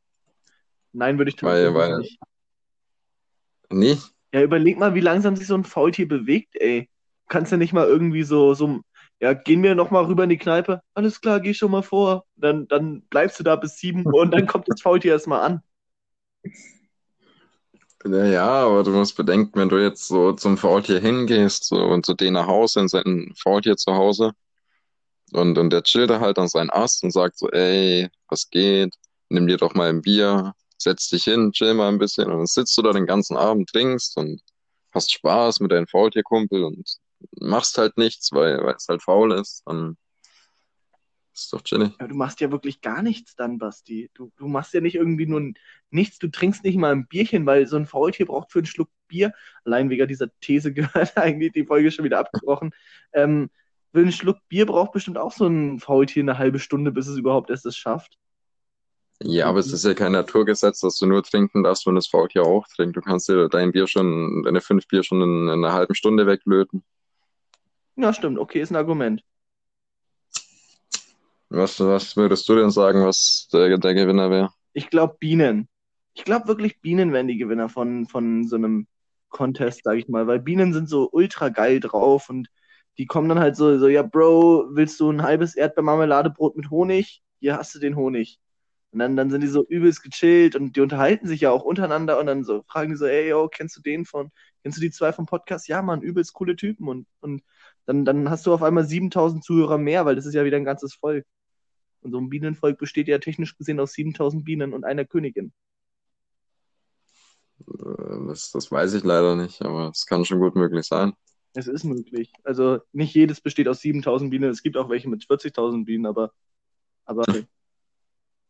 Nein, 0.94 1.18
würde 1.18 1.30
ich 1.32 1.42
Weil- 1.44 1.74
tatsächlich 1.74 1.76
weil- 1.76 1.98
nicht. 2.00 2.20
Nee? 3.70 3.98
Ja, 4.34 4.42
überleg 4.44 4.78
mal, 4.78 4.96
wie 4.96 5.00
langsam 5.02 5.36
sich 5.36 5.48
so 5.48 5.56
ein 5.56 5.64
Faultier 5.64 6.08
bewegt, 6.08 6.56
ey. 6.56 6.90
Kannst 7.32 7.54
ja 7.54 7.58
nicht 7.58 7.72
mal 7.72 7.88
irgendwie 7.88 8.24
so, 8.24 8.54
so, 8.54 8.82
ja, 9.22 9.32
gehen 9.32 9.64
wir 9.64 9.74
noch 9.74 9.90
mal 9.90 10.04
rüber 10.04 10.26
in 10.26 10.30
die 10.30 10.38
Kneipe. 10.38 10.82
Alles 10.96 11.22
klar, 11.22 11.40
geh 11.40 11.54
schon 11.54 11.72
mal 11.72 11.82
vor. 11.82 12.26
Dann, 12.36 12.68
dann 12.68 13.04
bleibst 13.04 13.40
du 13.40 13.44
da 13.46 13.56
bis 13.56 13.78
7 13.78 14.06
Uhr 14.06 14.22
und 14.22 14.32
dann 14.32 14.48
kommt 14.48 14.66
das 14.68 14.82
Faultier 14.82 15.14
erstmal 15.14 15.40
an. 15.40 15.62
Ja, 18.04 18.26
ja, 18.26 18.48
aber 18.66 18.84
du 18.84 18.92
musst 18.92 19.16
bedenken, 19.16 19.58
wenn 19.58 19.70
du 19.70 19.78
jetzt 19.78 20.10
so 20.10 20.34
zum 20.34 20.58
Faultier 20.58 21.00
hingehst 21.00 21.64
so, 21.64 21.78
und 21.78 22.06
zu 22.06 22.16
denen 22.16 22.34
nach 22.34 22.48
Hause, 22.48 22.82
in 22.82 22.90
sein 22.90 23.32
Faultier 23.42 23.78
zu 23.78 23.94
Hause, 23.94 24.34
und, 25.32 25.58
und 25.58 25.70
der 25.70 25.84
chillt 25.84 26.12
halt 26.12 26.38
an 26.38 26.50
seinen 26.50 26.70
Ast 26.70 27.02
und 27.06 27.12
sagt 27.12 27.38
so, 27.38 27.50
ey, 27.52 28.10
was 28.28 28.50
geht? 28.50 28.94
Nimm 29.30 29.48
dir 29.48 29.56
doch 29.56 29.74
mal 29.74 29.88
ein 29.88 30.02
Bier, 30.02 30.54
setz 30.78 31.08
dich 31.08 31.24
hin, 31.24 31.54
chill 31.54 31.76
mal 31.76 31.88
ein 31.88 31.98
bisschen, 31.98 32.26
und 32.26 32.40
dann 32.40 32.46
sitzt 32.46 32.78
du 32.78 32.82
da 32.82 32.92
den 32.92 33.06
ganzen 33.06 33.38
Abend, 33.38 33.70
trinkst 33.70 34.18
und 34.18 34.42
hast 34.94 35.14
Spaß 35.14 35.62
mit 35.62 35.72
deinem 35.72 35.88
Faultierkumpel 35.88 36.66
und 36.66 36.98
machst 37.40 37.78
halt 37.78 37.98
nichts, 37.98 38.32
weil, 38.32 38.60
es 38.76 38.88
halt 38.88 39.02
faul 39.02 39.34
ist. 39.34 39.64
Dann, 39.66 39.98
ist 41.34 41.54
doch 41.54 41.62
chillig. 41.62 41.94
Ja, 42.00 42.08
du 42.08 42.16
machst 42.16 42.42
ja 42.42 42.52
wirklich 42.52 42.82
gar 42.82 43.02
nichts 43.02 43.36
dann, 43.36 43.58
Basti. 43.58 44.10
Du, 44.14 44.32
du 44.38 44.48
machst 44.48 44.74
ja 44.74 44.82
nicht 44.82 44.96
irgendwie 44.96 45.26
nur 45.26 45.54
nichts, 45.90 46.20
du 46.20 46.28
trinkst 46.28 46.64
nicht 46.64 46.78
mal 46.78 46.92
ein 46.92 47.08
Bierchen, 47.08 47.46
weil 47.46 47.68
so 47.68 47.78
ein 47.78 47.86
Faultier 47.86 48.26
braucht 48.26 48.52
für 48.52 48.60
einen 48.60 48.66
Schluck 48.66 48.90
Bier, 49.08 49.34
allein 49.66 49.90
wegen 49.90 50.08
dieser 50.08 50.28
These 50.40 50.74
gehört 50.74 51.18
eigentlich 51.18 51.54
die 51.54 51.66
Folge 51.66 51.92
schon 51.92 52.06
wieder 52.06 52.20
abgebrochen. 52.20 52.72
Ähm, 53.14 53.50
für 53.92 54.00
einen 54.00 54.12
Schluck 54.12 54.38
Bier 54.48 54.66
braucht 54.66 54.94
bestimmt 54.94 55.18
auch 55.18 55.34
so 55.34 55.48
ein 55.48 55.80
Faultier 55.80 56.24
eine 56.24 56.38
halbe 56.38 56.60
Stunde, 56.60 56.92
bis 56.92 57.08
es 57.08 57.18
überhaupt 57.18 57.50
erst 57.50 57.66
es 57.66 57.76
schafft. 57.76 58.18
Ja, 59.24 59.48
aber 59.48 59.60
es 59.60 59.72
ist 59.72 59.86
ja 59.86 59.94
kein 59.94 60.14
Naturgesetz, 60.14 60.80
dass 60.80 60.98
du 60.98 61.06
nur 61.06 61.22
trinken 61.22 61.64
darfst, 61.64 61.86
wenn 61.86 61.96
das 61.96 62.08
Faultier 62.08 62.44
auch 62.44 62.68
trinkt. 62.68 62.98
Du 62.98 63.02
kannst 63.02 63.30
dir 63.30 63.50
dein 63.50 63.72
Bier 63.72 63.86
schon, 63.86 64.42
deine 64.44 64.62
fünf 64.62 64.88
Bier 64.88 65.04
schon 65.04 65.22
in, 65.22 65.44
in 65.48 65.64
einer 65.64 65.74
halben 65.74 65.94
Stunde 65.94 66.26
weglöten. 66.26 66.84
Ja, 67.96 68.14
stimmt. 68.14 68.40
Okay, 68.40 68.62
ist 68.62 68.72
ein 68.72 68.76
Argument. 68.76 69.24
Was, 71.50 71.80
was 71.82 72.16
würdest 72.16 72.48
du 72.48 72.56
denn 72.56 72.72
sagen, 72.72 73.06
was 73.06 73.50
der, 73.52 73.78
der 73.78 73.94
Gewinner 73.94 74.30
wäre? 74.32 74.54
Ich 74.74 74.90
glaube 74.90 75.18
Bienen. 75.20 75.68
Ich 76.14 76.24
glaube 76.24 76.48
wirklich 76.48 76.80
Bienen 76.80 77.12
wären 77.12 77.28
die 77.28 77.38
Gewinner 77.38 77.68
von, 77.68 78.08
von 78.08 78.48
so 78.48 78.56
einem 78.56 78.88
Contest, 79.30 79.82
sag 79.84 79.98
ich 79.98 80.08
mal, 80.08 80.28
weil 80.28 80.40
Bienen 80.40 80.74
sind 80.74 80.88
so 80.88 81.10
ultra 81.12 81.50
geil 81.50 81.80
drauf 81.80 82.30
und 82.30 82.48
die 82.98 83.06
kommen 83.06 83.30
dann 83.30 83.40
halt 83.40 83.56
so, 83.56 83.78
so, 83.80 83.88
ja, 83.88 84.04
Bro, 84.04 84.70
willst 84.72 85.00
du 85.00 85.10
ein 85.10 85.24
halbes 85.24 85.56
Erdbeermarmeladebrot 85.56 86.56
mit 86.56 86.70
Honig? 86.70 87.22
Hier 87.40 87.58
hast 87.58 87.74
du 87.76 87.80
den 87.80 87.96
Honig. 87.96 88.40
Und 88.92 89.00
dann, 89.00 89.16
dann 89.16 89.30
sind 89.30 89.42
die 89.42 89.48
so 89.48 89.66
übelst 89.66 90.04
gechillt 90.04 90.56
und 90.56 90.76
die 90.76 90.82
unterhalten 90.82 91.28
sich 91.28 91.42
ja 91.42 91.52
auch 91.52 91.64
untereinander 91.64 92.20
und 92.20 92.26
dann 92.26 92.44
so 92.44 92.64
fragen 92.68 92.92
die 92.92 92.98
so, 92.98 93.06
ey, 93.06 93.30
yo, 93.30 93.48
kennst 93.48 93.78
du 93.78 93.82
den 93.82 94.06
von, 94.06 94.32
kennst 94.64 94.78
du 94.78 94.82
die 94.82 94.92
zwei 94.92 95.14
vom 95.14 95.26
Podcast? 95.26 95.70
Ja, 95.70 95.82
Mann, 95.82 96.02
übelst 96.02 96.34
coole 96.34 96.58
Typen 96.58 96.90
und, 96.90 97.08
und 97.22 97.42
dann, 97.86 98.06
dann 98.06 98.30
hast 98.30 98.46
du 98.46 98.54
auf 98.54 98.64
einmal 98.64 98.86
7000 98.86 99.44
Zuhörer 99.44 99.78
mehr, 99.78 100.06
weil 100.06 100.16
das 100.16 100.26
ist 100.26 100.34
ja 100.34 100.46
wieder 100.46 100.58
ein 100.58 100.66
ganzes 100.66 100.94
Volk. 100.94 101.26
Und 102.02 102.12
so 102.12 102.18
ein 102.18 102.30
Bienenvolk 102.30 102.78
besteht 102.80 103.08
ja 103.08 103.20
technisch 103.20 103.58
gesehen 103.58 103.80
aus 103.80 103.94
7000 103.94 104.44
Bienen 104.44 104.74
und 104.74 104.84
einer 104.84 105.06
Königin. 105.06 105.54
Äh, 107.68 108.28
das, 108.28 108.52
das 108.52 108.72
weiß 108.72 108.94
ich 108.94 109.04
leider 109.04 109.36
nicht, 109.36 109.62
aber 109.62 109.90
es 109.90 110.06
kann 110.06 110.26
schon 110.26 110.40
gut 110.40 110.56
möglich 110.56 110.86
sein. 110.86 111.14
Es 111.54 111.68
ist 111.68 111.84
möglich. 111.84 112.32
Also 112.44 112.80
nicht 112.94 113.14
jedes 113.14 113.42
besteht 113.42 113.68
aus 113.68 113.82
7000 113.82 114.32
Bienen. 114.32 114.50
Es 114.50 114.64
gibt 114.64 114.78
auch 114.78 114.90
welche 114.90 115.10
mit 115.10 115.26
40.000 115.26 115.86
Bienen, 115.86 116.06
aber, 116.06 116.32
aber 117.06 117.24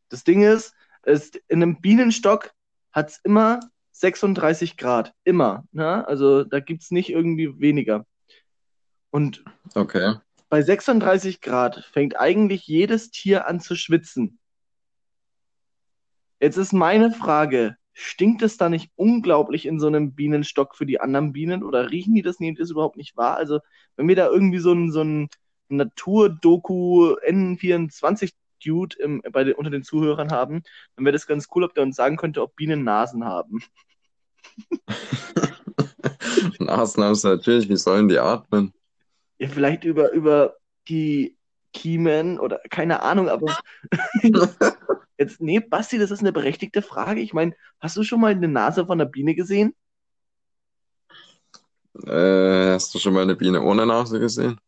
das 0.10 0.24
Ding 0.24 0.44
ist, 0.44 0.74
ist, 1.04 1.36
in 1.48 1.64
einem 1.64 1.82
Bienenstock 1.82 2.52
hat 2.92 3.10
es 3.10 3.20
immer 3.24 3.60
36 3.94 4.78
Grad. 4.78 5.14
Immer. 5.24 5.66
Ne? 5.72 6.08
Also 6.08 6.44
da 6.44 6.60
gibt 6.60 6.84
es 6.84 6.92
nicht 6.92 7.10
irgendwie 7.10 7.60
weniger. 7.60 8.06
Und 9.12 9.44
okay. 9.76 10.16
bei 10.50 10.62
36 10.62 11.42
Grad 11.42 11.86
fängt 11.92 12.20
eigentlich 12.20 12.66
jedes 12.66 13.12
Tier 13.12 13.48
an 13.48 13.60
zu 13.60 13.76
schwitzen. 13.76 14.40
Jetzt 16.40 16.58
ist 16.58 16.74
meine 16.74 17.12
Frage, 17.12 17.76
stinkt 17.94 18.42
es 18.42 18.58
da 18.58 18.70
nicht 18.70 18.90
unglaublich 18.96 19.66
in 19.66 19.80
so 19.80 19.88
einem 19.88 20.14
Bienenstock 20.14 20.76
für 20.76 20.86
die 20.86 21.00
anderen 21.00 21.34
Bienen 21.34 21.64
oder 21.64 21.92
riechen 21.92 22.16
die 22.16 22.24
das? 22.24 22.40
Nehmt 22.40 22.58
ihr 22.58 22.64
es 22.64 22.72
überhaupt 22.72 22.98
nicht 22.98 23.16
wahr? 23.16 23.38
Also, 23.38 23.60
wenn 23.96 24.08
wir 24.08 24.16
da 24.16 24.28
irgendwie 24.28 24.60
so 24.60 24.74
ein, 24.74 24.92
so 24.92 25.04
ein 25.04 25.30
Naturdoku 25.70 27.16
N24 27.28 28.32
Dude 28.64 28.96
im, 29.00 29.22
bei 29.32 29.44
den, 29.44 29.56
unter 29.56 29.72
den 29.72 29.84
Zuhörern 29.84 30.32
haben, 30.32 30.64
dann 30.96 31.06
wäre 31.06 31.14
das 31.14 31.28
ganz 31.28 31.48
cool, 31.54 31.64
ob 31.64 31.74
der 31.74 31.84
uns 31.84 31.96
sagen 31.96 32.18
könnte, 32.18 32.42
ob 32.42 32.56
Bienen 32.56 32.84
Nasen 32.84 33.26
haben. 33.26 33.64
Nasen 36.60 37.04
haben 37.04 37.16
sie 37.16 37.28
natürlich, 37.28 37.70
wie 37.70 37.78
sollen 37.78 38.08
die 38.08 38.20
atmen? 38.20 38.74
Ja, 39.42 39.48
vielleicht 39.48 39.86
über, 39.86 40.12
über 40.12 40.58
die 40.88 41.36
Kiemen 41.74 42.40
oder 42.40 42.62
keine 42.70 43.02
Ahnung, 43.02 43.28
aber 43.28 43.58
jetzt, 45.18 45.42
nee, 45.42 45.60
Basti, 45.60 45.98
das 45.98 46.12
ist 46.12 46.20
eine 46.20 46.32
berechtigte 46.32 46.84
Frage. 46.84 47.22
Ich 47.22 47.34
meine, 47.34 47.56
hast 47.80 47.98
du 47.98 48.04
schon 48.04 48.22
mal 48.22 48.34
eine 48.34 48.48
Nase 48.48 48.86
von 48.86 49.02
einer 49.02 49.10
Biene 49.10 49.34
gesehen? 49.34 49.74
Äh, 52.06 52.74
hast 52.74 52.94
du 52.94 53.00
schon 53.00 53.16
mal 53.16 53.24
eine 53.24 53.36
Biene 53.36 53.64
ohne 53.64 53.88
Nase 53.88 54.20
gesehen? 54.20 54.60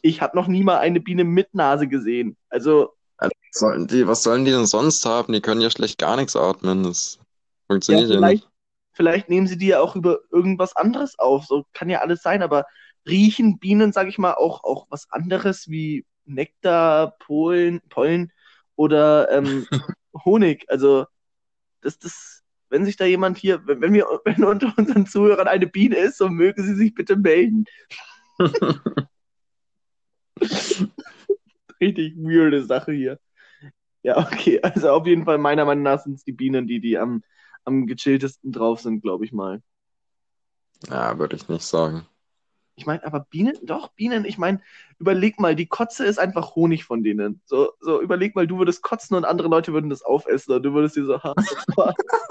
Ich 0.00 0.22
habe 0.22 0.38
noch 0.38 0.46
nie 0.46 0.64
mal 0.64 0.78
eine 0.78 1.00
Biene 1.00 1.24
mit 1.24 1.54
Nase 1.54 1.86
gesehen. 1.86 2.38
Also. 2.48 2.94
also 3.18 3.34
sollen 3.50 3.86
die, 3.88 4.06
was 4.06 4.22
sollen 4.22 4.46
die 4.46 4.52
denn 4.52 4.64
sonst 4.64 5.04
haben? 5.04 5.34
Die 5.34 5.42
können 5.42 5.60
ja 5.60 5.68
schlecht 5.70 5.98
gar 5.98 6.16
nichts 6.16 6.34
atmen. 6.34 6.82
Das 6.82 7.18
funktioniert 7.66 8.08
ja, 8.08 8.20
ja 8.20 8.28
nicht. 8.28 8.48
Vielleicht 8.94 9.28
nehmen 9.28 9.48
sie 9.48 9.58
die 9.58 9.66
ja 9.66 9.80
auch 9.80 9.96
über 9.96 10.20
irgendwas 10.30 10.74
anderes 10.76 11.18
auf. 11.18 11.44
So 11.44 11.66
kann 11.74 11.90
ja 11.90 12.00
alles 12.00 12.22
sein, 12.22 12.42
aber 12.42 12.64
riechen 13.06 13.58
Bienen, 13.58 13.92
sage 13.92 14.08
ich 14.08 14.18
mal, 14.18 14.34
auch, 14.34 14.64
auch 14.64 14.86
was 14.90 15.10
anderes 15.10 15.68
wie 15.68 16.06
Nektar, 16.24 17.16
Pollen, 17.18 17.80
Pollen 17.88 18.32
oder 18.76 19.30
ähm, 19.30 19.66
Honig. 20.24 20.64
Also, 20.68 21.06
das, 21.80 21.98
das, 21.98 22.42
wenn 22.70 22.84
sich 22.84 22.96
da 22.96 23.04
jemand 23.04 23.38
hier, 23.38 23.66
wenn, 23.66 23.92
wir, 23.92 24.06
wenn 24.24 24.44
unter 24.44 24.72
unseren 24.76 25.06
Zuhörern 25.06 25.48
eine 25.48 25.66
Biene 25.66 25.96
ist, 25.96 26.18
so 26.18 26.28
mögen 26.28 26.62
sie 26.64 26.74
sich 26.74 26.94
bitte 26.94 27.16
melden. 27.16 27.64
Richtig 31.80 32.16
weirde 32.16 32.64
Sache 32.64 32.92
hier. 32.92 33.18
Ja, 34.02 34.18
okay. 34.18 34.60
Also 34.62 34.90
auf 34.90 35.06
jeden 35.06 35.24
Fall, 35.24 35.38
meiner 35.38 35.64
Meinung 35.64 35.84
nach 35.84 36.00
sind 36.00 36.14
es 36.14 36.24
die 36.24 36.32
Bienen, 36.32 36.66
die, 36.66 36.80
die 36.80 36.98
am, 36.98 37.22
am 37.64 37.86
gechilltesten 37.86 38.52
drauf 38.52 38.80
sind, 38.80 39.02
glaube 39.02 39.24
ich 39.24 39.32
mal. 39.32 39.62
Ja, 40.88 41.18
würde 41.18 41.36
ich 41.36 41.48
nicht 41.48 41.62
sagen. 41.62 42.06
Ich 42.76 42.86
meine, 42.86 43.04
aber 43.04 43.20
Bienen, 43.20 43.56
doch, 43.62 43.88
Bienen, 43.92 44.24
ich 44.24 44.36
meine, 44.36 44.60
überleg 44.98 45.38
mal, 45.38 45.54
die 45.54 45.66
Kotze 45.66 46.04
ist 46.04 46.18
einfach 46.18 46.56
Honig 46.56 46.84
von 46.84 47.04
denen. 47.04 47.40
So, 47.44 47.72
so, 47.80 48.00
überleg 48.00 48.34
mal, 48.34 48.46
du 48.46 48.58
würdest 48.58 48.82
kotzen 48.82 49.16
und 49.16 49.24
andere 49.24 49.48
Leute 49.48 49.72
würden 49.72 49.90
das 49.90 50.02
aufessen 50.02 50.54
und 50.54 50.62
du 50.62 50.72
würdest 50.74 50.96
dir 50.96 51.04
so, 51.04 51.22
ha, 51.22 51.34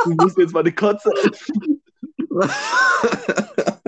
du 0.03 0.11
musst 0.11 0.37
jetzt 0.37 0.53
mal 0.53 0.59
eine 0.59 0.73
Kotze 0.73 1.09
essen. 1.23 1.81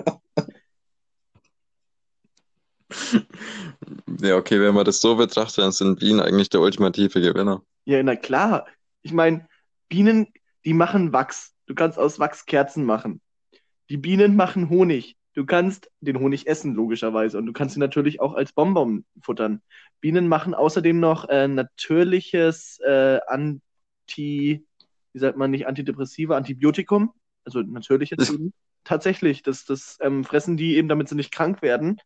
Ja, 4.21 4.37
okay, 4.37 4.59
wenn 4.61 4.73
man 4.73 4.85
das 4.85 5.01
so 5.01 5.15
betrachtet, 5.15 5.59
dann 5.59 5.71
sind 5.71 5.99
Bienen 5.99 6.19
eigentlich 6.19 6.49
der 6.49 6.61
ultimative 6.61 7.21
Gewinner. 7.21 7.61
Ja, 7.85 8.01
na 8.01 8.15
klar. 8.15 8.65
Ich 9.01 9.11
meine, 9.11 9.47
Bienen, 9.89 10.27
die 10.63 10.73
machen 10.73 11.13
Wachs. 11.13 11.53
Du 11.67 11.75
kannst 11.75 11.99
aus 11.99 12.19
Wachs 12.19 12.45
Kerzen 12.45 12.85
machen. 12.85 13.21
Die 13.89 13.97
Bienen 13.97 14.35
machen 14.35 14.69
Honig. 14.69 15.15
Du 15.35 15.45
kannst 15.45 15.91
den 15.99 16.17
Honig 16.19 16.47
essen, 16.47 16.73
logischerweise. 16.73 17.37
Und 17.37 17.45
du 17.45 17.53
kannst 17.53 17.75
ihn 17.75 17.81
natürlich 17.81 18.21
auch 18.21 18.33
als 18.33 18.53
Bonbon 18.53 19.05
futtern. 19.21 19.61
Bienen 19.99 20.29
machen 20.29 20.53
außerdem 20.53 20.99
noch 20.99 21.27
äh, 21.27 21.49
natürliches 21.49 22.79
äh, 22.85 23.19
Anti, 23.27 24.65
wie 25.11 25.19
sagt 25.19 25.37
man 25.37 25.51
nicht, 25.51 25.67
Antidepressiva, 25.67 26.37
Antibiotikum. 26.37 27.11
Also 27.43 27.61
natürliches. 27.61 28.33
Tatsächlich, 28.85 29.43
das, 29.43 29.65
das 29.65 29.97
ähm, 29.99 30.23
fressen 30.23 30.57
die 30.57 30.77
eben, 30.77 30.87
damit 30.87 31.09
sie 31.09 31.15
nicht 31.15 31.33
krank 31.33 31.61
werden. 31.61 31.99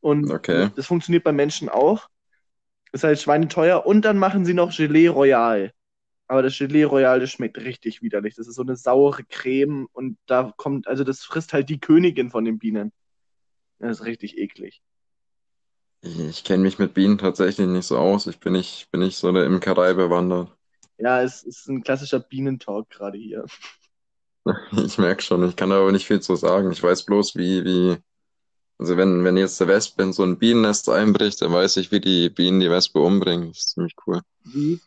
Und 0.00 0.30
okay. 0.30 0.70
das 0.74 0.86
funktioniert 0.86 1.22
bei 1.22 1.32
Menschen 1.32 1.68
auch. 1.68 2.08
Ist 2.92 3.04
halt 3.04 3.20
schweineteuer. 3.20 3.86
Und 3.86 4.04
dann 4.04 4.18
machen 4.18 4.44
sie 4.44 4.54
noch 4.54 4.76
Gelee 4.76 5.08
Royal. 5.08 5.72
Aber 6.32 6.40
das 6.40 6.56
Gelee 6.56 6.84
Royal, 6.84 7.20
das 7.20 7.30
schmeckt 7.30 7.58
richtig 7.58 8.00
widerlich. 8.00 8.36
Das 8.36 8.48
ist 8.48 8.54
so 8.54 8.62
eine 8.62 8.74
saure 8.74 9.22
Creme 9.22 9.86
und 9.92 10.16
da 10.24 10.50
kommt, 10.56 10.88
also 10.88 11.04
das 11.04 11.22
frisst 11.22 11.52
halt 11.52 11.68
die 11.68 11.78
Königin 11.78 12.30
von 12.30 12.46
den 12.46 12.58
Bienen. 12.58 12.90
Das 13.78 14.00
ist 14.00 14.06
richtig 14.06 14.38
eklig. 14.38 14.80
Ich 16.00 16.42
kenne 16.42 16.62
mich 16.62 16.78
mit 16.78 16.94
Bienen 16.94 17.18
tatsächlich 17.18 17.66
nicht 17.66 17.84
so 17.84 17.98
aus. 17.98 18.26
Ich 18.28 18.40
bin 18.40 18.54
nicht, 18.54 18.90
bin 18.90 19.02
nicht 19.02 19.18
so 19.18 19.30
der 19.30 19.44
Imkerei 19.44 19.92
bewandert. 19.92 20.50
Ja, 20.96 21.20
es 21.20 21.42
ist 21.42 21.68
ein 21.68 21.82
klassischer 21.82 22.20
Bienentalk 22.20 22.88
gerade 22.88 23.18
hier. 23.18 23.44
Ich 24.72 24.96
merke 24.96 25.20
schon, 25.20 25.46
ich 25.46 25.54
kann 25.54 25.70
aber 25.70 25.92
nicht 25.92 26.06
viel 26.06 26.20
zu 26.20 26.34
sagen. 26.36 26.72
Ich 26.72 26.82
weiß 26.82 27.02
bloß, 27.02 27.36
wie, 27.36 27.62
wie, 27.62 27.96
also 28.78 28.96
wenn, 28.96 29.22
wenn 29.22 29.36
jetzt 29.36 29.60
der 29.60 29.68
Wespe 29.68 30.02
in 30.02 30.14
so 30.14 30.22
ein 30.22 30.38
Bienennest 30.38 30.88
einbricht, 30.88 31.42
dann 31.42 31.52
weiß 31.52 31.76
ich, 31.76 31.92
wie 31.92 32.00
die 32.00 32.30
Bienen 32.30 32.58
die 32.58 32.70
Wespe 32.70 33.00
umbringen. 33.00 33.48
Das 33.48 33.58
ist 33.58 33.70
ziemlich 33.72 33.94
cool. 34.06 34.22
Wie? 34.44 34.80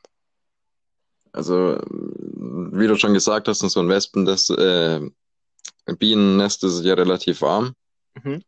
Also, 1.36 1.78
wie 1.86 2.88
du 2.88 2.95
schon 2.95 3.13
gesagt 3.13 3.50
hast, 3.50 3.60
so 3.60 3.80
ein 3.82 3.89
Wespennest, 3.89 4.52
äh, 4.52 5.02
Bienennest 5.86 6.63
ist 6.63 6.84
ja 6.86 6.93
relativ 6.93 7.41
warm. 7.41 7.74
Mhm. 8.24 8.41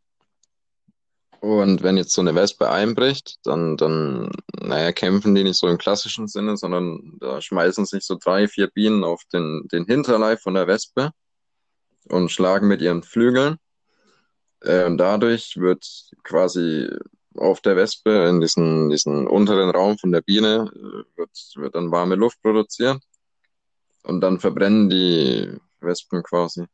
Und 1.40 1.82
wenn 1.82 1.98
jetzt 1.98 2.14
so 2.14 2.22
eine 2.22 2.34
Wespe 2.34 2.70
einbricht, 2.70 3.36
dann, 3.44 3.76
dann, 3.76 4.30
naja, 4.58 4.90
kämpfen 4.92 5.34
die 5.34 5.44
nicht 5.44 5.58
so 5.58 5.68
im 5.68 5.76
klassischen 5.76 6.28
Sinne, 6.28 6.56
sondern 6.56 7.18
da 7.20 7.42
schmeißen 7.42 7.84
sich 7.84 8.04
so 8.04 8.16
drei, 8.18 8.48
vier 8.48 8.68
Bienen 8.68 9.04
auf 9.04 9.22
den, 9.32 9.68
den 9.70 9.84
Hinterleib 9.84 10.40
von 10.40 10.54
der 10.54 10.66
Wespe 10.66 11.10
und 12.08 12.30
schlagen 12.32 12.68
mit 12.68 12.80
ihren 12.80 13.02
Flügeln. 13.02 13.58
Äh, 14.62 14.86
und 14.86 14.96
dadurch 14.96 15.58
wird 15.58 15.86
quasi 16.24 16.88
auf 17.38 17.60
der 17.60 17.76
Wespe 17.76 18.28
in 18.28 18.40
diesen, 18.40 18.90
diesen 18.90 19.26
unteren 19.26 19.70
Raum 19.70 19.98
von 19.98 20.12
der 20.12 20.20
Biene 20.20 20.70
äh, 20.74 21.18
wird, 21.18 21.30
wird 21.56 21.74
dann 21.74 21.90
warme 21.90 22.14
Luft 22.14 22.40
produziert 22.42 23.00
und 24.02 24.20
dann 24.20 24.40
verbrennen 24.40 24.88
die 24.90 25.50
Wespen 25.80 26.22
quasi. 26.22 26.66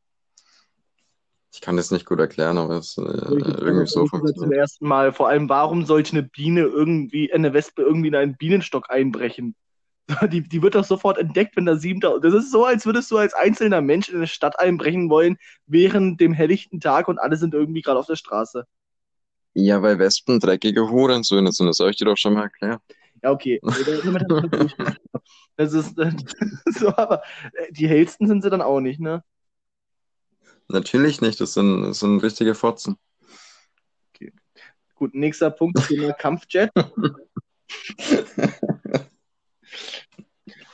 Ich 1.52 1.60
kann 1.60 1.76
das 1.76 1.92
nicht 1.92 2.06
gut 2.06 2.18
erklären, 2.18 2.58
aber 2.58 2.78
es 2.78 2.98
äh, 2.98 3.02
irgendwie 3.02 3.86
so 3.86 4.06
zum 4.06 4.20
funktioniert. 4.20 4.58
ersten 4.58 4.88
Mal. 4.88 5.12
Vor 5.12 5.28
allem, 5.28 5.48
warum 5.48 5.86
sollte 5.86 6.12
eine 6.12 6.24
Biene 6.24 6.62
irgendwie, 6.62 7.32
eine 7.32 7.52
Wespe 7.52 7.82
irgendwie 7.82 8.08
in 8.08 8.16
einen 8.16 8.36
Bienenstock 8.36 8.90
einbrechen? 8.90 9.54
Die, 10.30 10.42
die 10.42 10.60
wird 10.60 10.74
doch 10.74 10.84
sofort 10.84 11.16
entdeckt, 11.16 11.56
wenn 11.56 11.64
da 11.64 11.76
7000. 11.76 12.22
Das 12.22 12.34
ist 12.34 12.50
so, 12.52 12.66
als 12.66 12.84
würdest 12.84 13.10
du 13.10 13.16
als 13.16 13.32
einzelner 13.32 13.80
Mensch 13.80 14.10
in 14.10 14.16
eine 14.16 14.26
Stadt 14.26 14.58
einbrechen 14.58 15.08
wollen, 15.08 15.38
während 15.66 16.20
dem 16.20 16.34
helllichten 16.34 16.78
Tag 16.78 17.08
und 17.08 17.18
alle 17.18 17.36
sind 17.36 17.54
irgendwie 17.54 17.80
gerade 17.80 17.98
auf 17.98 18.06
der 18.06 18.16
Straße. 18.16 18.66
Ja, 19.54 19.80
weil 19.82 19.98
Wespen 19.98 20.40
dreckige 20.40 20.88
Hurensöhne 20.90 21.52
sind, 21.52 21.66
das 21.66 21.78
habe 21.78 21.90
ich 21.90 21.96
dir 21.96 22.06
doch 22.06 22.16
schon 22.16 22.34
mal 22.34 22.44
erklärt. 22.44 22.80
Ja, 23.22 23.30
okay. 23.30 23.60
Das 25.56 25.72
ist 25.72 25.96
äh, 26.00 26.10
so, 26.66 26.88
aber 26.96 27.22
äh, 27.52 27.70
die 27.70 27.88
hellsten 27.88 28.26
sind 28.26 28.42
sie 28.42 28.50
dann 28.50 28.60
auch 28.60 28.80
nicht, 28.80 28.98
ne? 28.98 29.22
Natürlich 30.68 31.20
nicht, 31.20 31.40
das 31.40 31.54
sind, 31.54 31.82
das 31.82 32.00
sind 32.00 32.20
richtige 32.24 32.56
Fotzen. 32.56 32.96
Gut, 34.96 35.14
nächster 35.14 35.50
Punkt, 35.50 35.78
Thema 35.86 36.12
Kampfjet. 36.18 36.70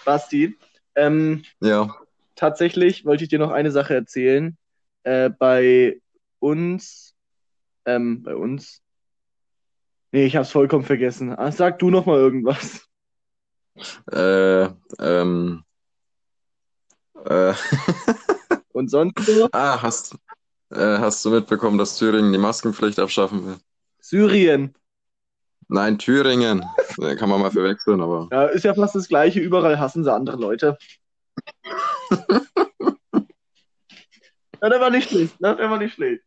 Basti, 0.05 0.57
ähm, 0.95 1.43
Ja, 1.61 1.95
tatsächlich 2.37 3.05
wollte 3.05 3.25
ich 3.25 3.31
dir 3.31 3.38
noch 3.38 3.51
eine 3.51 3.71
Sache 3.71 3.95
erzählen. 3.95 4.57
Äh, 5.03 5.31
bei 5.31 6.01
uns, 6.38 7.10
ähm, 7.87 8.23
bei 8.23 8.35
uns. 8.35 8.83
Nee, 10.12 10.27
ich 10.27 10.37
hab's 10.37 10.51
vollkommen 10.51 10.85
vergessen. 10.85 11.33
Ah, 11.37 11.53
sag 11.53 11.79
du 11.79 11.90
noch 11.90 12.07
mal 12.07 12.19
irgendwas. 12.19 12.87
äh, 14.12 14.64
ähm, 14.99 15.62
äh, 17.25 17.55
Und 18.73 18.88
sonst 18.90 19.25
so? 19.27 19.49
ah, 19.53 19.81
hast, 19.83 20.16
äh, 20.71 20.99
hast 20.99 21.25
du 21.25 21.31
mitbekommen, 21.31 21.79
dass 21.79 21.99
Thüringen 21.99 22.33
die 22.33 22.38
Maskenpflicht 22.38 22.99
abschaffen 22.99 23.47
will? 23.47 23.57
Syrien. 24.01 24.75
Nein, 25.69 25.99
Thüringen. 25.99 26.64
Kann 27.19 27.29
man 27.29 27.40
mal 27.40 27.51
verwechseln, 27.51 28.01
aber 28.01 28.29
Ja, 28.33 28.47
ist 28.47 28.64
ja 28.64 28.75
fast 28.75 28.95
das 28.97 29.09
Gleiche. 29.09 29.40
Überall 29.40 29.79
hassen 29.79 30.03
sie 30.05 30.12
andere 30.12 30.37
Leute. 30.37 30.77
Ja, 34.62 34.69
der 34.69 34.79
war 34.81 34.90
nicht 34.90 35.09
schlecht, 35.09 35.40
ne? 35.40 35.57
Der 35.57 35.71
war 35.71 35.79
nicht 35.79 35.95
schlecht. 35.95 36.23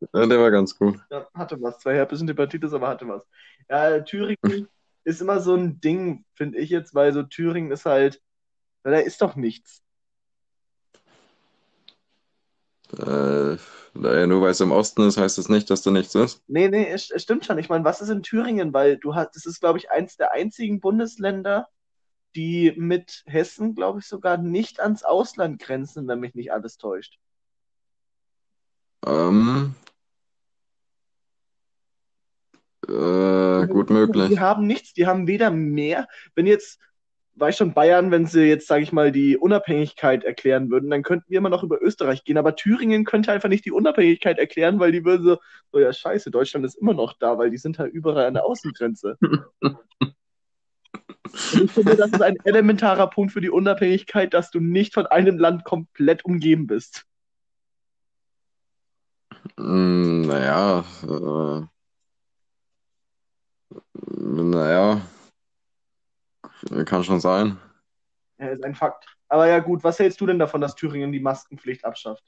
Ja, 0.00 0.26
der 0.26 0.38
war 0.38 0.50
ganz 0.50 0.78
gut. 0.78 0.98
Ja, 1.10 1.28
hatte 1.34 1.60
was. 1.60 1.78
Zwei 1.78 1.94
Herpes 1.94 2.20
und 2.20 2.28
Hepatitis, 2.28 2.72
aber 2.72 2.88
hatte 2.88 3.08
was. 3.08 3.22
Ja, 3.68 4.00
Thüringen 4.00 4.68
ist 5.04 5.20
immer 5.20 5.40
so 5.40 5.54
ein 5.54 5.80
Ding, 5.80 6.24
finde 6.34 6.58
ich 6.58 6.70
jetzt, 6.70 6.94
weil 6.94 7.12
so 7.12 7.22
Thüringen 7.22 7.70
ist 7.70 7.86
halt, 7.86 8.20
na, 8.84 8.90
da 8.92 8.98
ist 8.98 9.22
doch 9.22 9.36
nichts. 9.36 9.82
Äh, 12.92 13.56
daher 13.94 14.26
nur 14.26 14.42
weil 14.42 14.50
es 14.50 14.60
im 14.60 14.72
Osten 14.72 15.08
ist, 15.08 15.16
heißt 15.16 15.38
das 15.38 15.48
nicht, 15.48 15.70
dass 15.70 15.82
da 15.82 15.90
nichts 15.90 16.14
ist. 16.14 16.42
Nee, 16.46 16.68
nee, 16.68 16.88
es, 16.88 17.10
es 17.10 17.22
stimmt 17.22 17.44
schon. 17.44 17.58
Ich 17.58 17.68
meine, 17.68 17.84
was 17.84 18.00
ist 18.00 18.10
in 18.10 18.22
Thüringen? 18.22 18.72
Weil 18.72 18.96
du 18.96 19.14
hast, 19.14 19.34
das 19.34 19.46
ist, 19.46 19.60
glaube 19.60 19.78
ich, 19.78 19.90
eins 19.90 20.16
der 20.16 20.32
einzigen 20.32 20.80
Bundesländer, 20.80 21.68
die 22.36 22.74
mit 22.76 23.22
Hessen, 23.26 23.74
glaube 23.74 24.00
ich, 24.00 24.06
sogar 24.06 24.36
nicht 24.36 24.80
ans 24.80 25.02
Ausland 25.02 25.60
grenzen, 25.60 26.06
wenn 26.06 26.20
mich 26.20 26.34
nicht 26.34 26.52
alles 26.52 26.76
täuscht. 26.76 27.18
Ähm, 29.04 29.74
äh, 32.88 33.66
gut 33.66 33.88
Die 33.88 33.94
möglich. 33.94 34.40
haben 34.40 34.66
nichts, 34.66 34.92
die 34.94 35.06
haben 35.06 35.26
weder 35.26 35.50
mehr, 35.50 36.08
wenn 36.34 36.46
jetzt, 36.46 36.80
weiß 37.34 37.58
schon 37.58 37.74
Bayern, 37.74 38.10
wenn 38.10 38.26
sie 38.26 38.44
jetzt, 38.44 38.66
sage 38.66 38.82
ich 38.82 38.92
mal, 38.92 39.12
die 39.12 39.36
Unabhängigkeit 39.36 40.24
erklären 40.24 40.70
würden, 40.70 40.90
dann 40.90 41.02
könnten 41.02 41.26
wir 41.28 41.38
immer 41.38 41.50
noch 41.50 41.62
über 41.62 41.82
Österreich 41.82 42.24
gehen, 42.24 42.38
aber 42.38 42.56
Thüringen 42.56 43.04
könnte 43.04 43.32
einfach 43.32 43.48
nicht 43.48 43.64
die 43.64 43.72
Unabhängigkeit 43.72 44.38
erklären, 44.38 44.78
weil 44.78 44.92
die 44.92 45.04
würden 45.04 45.24
so, 45.24 45.38
so 45.72 45.78
ja 45.78 45.92
scheiße, 45.92 46.30
Deutschland 46.30 46.64
ist 46.64 46.76
immer 46.76 46.94
noch 46.94 47.14
da, 47.18 47.36
weil 47.38 47.50
die 47.50 47.58
sind 47.58 47.78
halt 47.78 47.92
überall 47.92 48.26
an 48.26 48.34
der 48.34 48.44
Außengrenze. 48.44 49.18
Und 51.52 51.64
ich 51.64 51.72
finde, 51.72 51.96
das 51.96 52.12
ist 52.12 52.22
ein 52.22 52.36
elementarer 52.44 53.08
Punkt 53.08 53.32
für 53.32 53.40
die 53.40 53.50
Unabhängigkeit, 53.50 54.32
dass 54.32 54.50
du 54.50 54.60
nicht 54.60 54.94
von 54.94 55.06
einem 55.06 55.38
Land 55.38 55.64
komplett 55.64 56.24
umgeben 56.24 56.66
bist. 56.66 57.04
Hm, 59.58 60.22
naja, 60.22 60.84
äh, 61.04 61.66
naja, 63.94 65.00
kann 66.86 67.04
schon 67.04 67.20
sein. 67.20 67.58
Ja, 68.38 68.48
ist 68.48 68.64
ein 68.64 68.74
Fakt. 68.74 69.06
Aber 69.28 69.48
ja 69.48 69.58
gut, 69.60 69.84
was 69.84 69.98
hältst 69.98 70.20
du 70.20 70.26
denn 70.26 70.38
davon, 70.38 70.60
dass 70.60 70.74
Thüringen 70.74 71.12
die 71.12 71.20
Maskenpflicht 71.20 71.84
abschafft? 71.84 72.24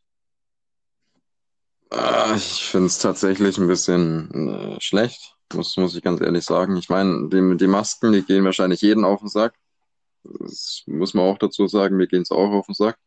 Ah, 1.90 2.34
Ich 2.36 2.64
finde 2.64 2.86
es 2.88 2.98
tatsächlich 2.98 3.58
ein 3.58 3.66
bisschen 3.68 4.48
äh, 4.76 4.80
schlecht, 4.80 5.36
muss, 5.54 5.76
muss 5.76 5.96
ich 5.96 6.02
ganz 6.02 6.20
ehrlich 6.20 6.44
sagen. 6.44 6.76
Ich 6.76 6.88
meine, 6.90 7.28
die, 7.30 7.56
die 7.56 7.66
Masken, 7.66 8.12
die 8.12 8.22
gehen 8.22 8.44
wahrscheinlich 8.44 8.82
jeden 8.82 9.04
auf 9.04 9.20
den 9.20 9.28
Sack. 9.28 9.54
Das 10.24 10.82
muss 10.86 11.14
man 11.14 11.24
auch 11.26 11.38
dazu 11.38 11.66
sagen, 11.68 11.96
mir 11.96 12.08
gehen 12.08 12.22
es 12.22 12.30
auch 12.30 12.50
auf 12.52 12.66
den 12.66 12.74
Sack. 12.74 12.98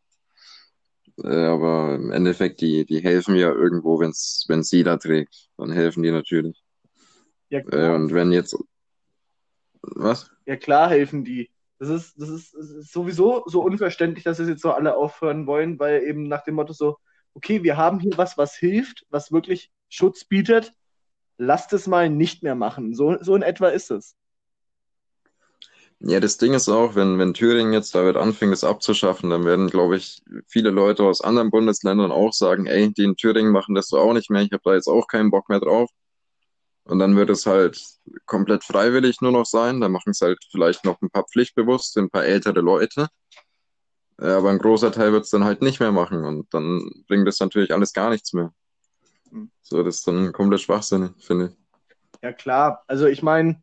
Äh, 1.24 1.28
aber 1.46 1.96
im 1.96 2.10
Endeffekt, 2.12 2.60
die, 2.60 2.86
die 2.86 3.00
helfen 3.00 3.36
ja 3.36 3.52
irgendwo, 3.52 4.00
wenn 4.00 4.10
es 4.10 4.70
jeder 4.72 4.98
trägt. 4.98 5.50
Dann 5.58 5.72
helfen 5.72 6.02
die 6.02 6.10
natürlich. 6.12 6.61
Ja, 7.52 7.62
Äh, 7.72 7.90
klar. 7.90 7.94
und 7.94 8.12
wenn 8.14 8.32
jetzt, 8.32 8.56
was? 9.82 10.30
Ja, 10.46 10.56
klar 10.56 10.90
helfen 10.90 11.24
die. 11.24 11.50
Das 11.78 11.88
ist, 11.88 12.20
das 12.20 12.28
ist, 12.30 12.54
das 12.54 12.70
ist 12.70 12.92
sowieso 12.92 13.44
so 13.46 13.62
unverständlich, 13.62 14.24
dass 14.24 14.38
es 14.38 14.48
jetzt 14.48 14.62
so 14.62 14.72
alle 14.72 14.96
aufhören 14.96 15.46
wollen, 15.46 15.78
weil 15.78 16.02
eben 16.04 16.24
nach 16.24 16.44
dem 16.44 16.54
Motto 16.56 16.72
so, 16.72 16.98
okay, 17.34 17.62
wir 17.64 17.76
haben 17.76 18.00
hier 18.00 18.16
was, 18.18 18.38
was 18.38 18.56
hilft, 18.56 19.06
was 19.10 19.32
wirklich 19.32 19.72
Schutz 19.88 20.24
bietet, 20.24 20.72
lasst 21.38 21.72
es 21.72 21.86
mal 21.88 22.10
nicht 22.10 22.42
mehr 22.42 22.56
machen. 22.56 22.94
So, 22.94 23.18
so 23.22 23.36
in 23.36 23.42
etwa 23.42 23.68
ist 23.70 23.90
es. 23.92 24.16
Ja, 26.00 26.20
das 26.20 26.36
Ding 26.38 26.52
ist 26.54 26.68
auch, 26.68 26.94
wenn, 26.96 27.18
wenn 27.18 27.32
Thüringen 27.34 27.72
jetzt 27.72 27.94
damit 27.94 28.16
anfängt, 28.16 28.52
es 28.52 28.64
abzuschaffen, 28.64 29.30
dann 29.30 29.44
werden, 29.46 29.68
glaube 29.68 29.96
ich, 29.96 30.22
viele 30.48 30.70
Leute 30.70 31.04
aus 31.04 31.20
anderen 31.22 31.50
Bundesländern 31.50 32.12
auch 32.12 32.32
sagen, 32.34 32.66
ey, 32.66 32.92
die 32.92 33.04
in 33.04 33.16
Thüringen 33.16 33.52
machen 33.52 33.74
das 33.74 33.88
so 33.88 33.98
auch 33.98 34.12
nicht 34.12 34.28
mehr, 34.30 34.42
ich 34.42 34.52
habe 34.52 34.62
da 34.64 34.74
jetzt 34.74 34.88
auch 34.88 35.06
keinen 35.06 35.30
Bock 35.30 35.48
mehr 35.48 35.60
drauf. 35.60 35.90
Und 36.84 36.98
dann 36.98 37.16
wird 37.16 37.30
es 37.30 37.46
halt 37.46 37.80
komplett 38.26 38.64
freiwillig 38.64 39.20
nur 39.20 39.32
noch 39.32 39.46
sein. 39.46 39.80
Da 39.80 39.88
machen 39.88 40.10
es 40.10 40.20
halt 40.20 40.38
vielleicht 40.50 40.84
noch 40.84 41.00
ein 41.00 41.10
paar 41.10 41.24
pflichtbewusste, 41.24 42.00
ein 42.00 42.10
paar 42.10 42.24
ältere 42.24 42.60
Leute. 42.60 43.08
Äh, 44.18 44.26
Aber 44.26 44.50
ein 44.50 44.58
großer 44.58 44.90
Teil 44.92 45.12
wird 45.12 45.24
es 45.24 45.30
dann 45.30 45.44
halt 45.44 45.62
nicht 45.62 45.80
mehr 45.80 45.92
machen. 45.92 46.24
Und 46.24 46.52
dann 46.52 47.04
bringt 47.06 47.28
es 47.28 47.40
natürlich 47.40 47.72
alles 47.72 47.92
gar 47.92 48.10
nichts 48.10 48.32
mehr. 48.32 48.52
Hm. 49.30 49.50
So, 49.62 49.82
das 49.82 49.98
ist 49.98 50.08
dann 50.08 50.32
komplett 50.32 50.60
schwachsinnig, 50.60 51.12
finde 51.18 51.46
ich. 51.46 52.20
Ja, 52.22 52.32
klar. 52.32 52.82
Also 52.86 53.06
ich 53.06 53.22
meine, 53.22 53.62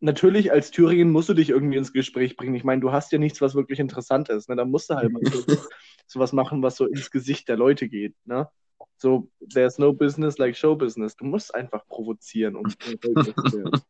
natürlich 0.00 0.52
als 0.52 0.70
Thüringen 0.70 1.10
musst 1.10 1.28
du 1.28 1.34
dich 1.34 1.50
irgendwie 1.50 1.78
ins 1.78 1.92
Gespräch 1.92 2.36
bringen. 2.36 2.54
Ich 2.54 2.64
meine, 2.64 2.80
du 2.80 2.92
hast 2.92 3.12
ja 3.12 3.18
nichts, 3.18 3.40
was 3.40 3.54
wirklich 3.54 3.78
interessant 3.78 4.28
ist. 4.28 4.48
Ne? 4.48 4.56
Da 4.56 4.64
musst 4.64 4.90
du 4.90 4.94
halt 4.94 5.10
mal 5.10 5.22
so, 5.24 5.42
sowas 6.06 6.32
machen, 6.32 6.62
was 6.62 6.76
so 6.76 6.86
ins 6.86 7.10
Gesicht 7.10 7.48
der 7.48 7.56
Leute 7.56 7.88
geht. 7.88 8.14
Ne? 8.24 8.48
So, 8.98 9.28
there's 9.40 9.78
no 9.78 9.92
business 9.92 10.38
like 10.38 10.56
show 10.56 10.74
business. 10.74 11.16
Du 11.16 11.24
musst 11.24 11.54
einfach 11.54 11.86
provozieren. 11.86 12.56
Um 12.56 12.64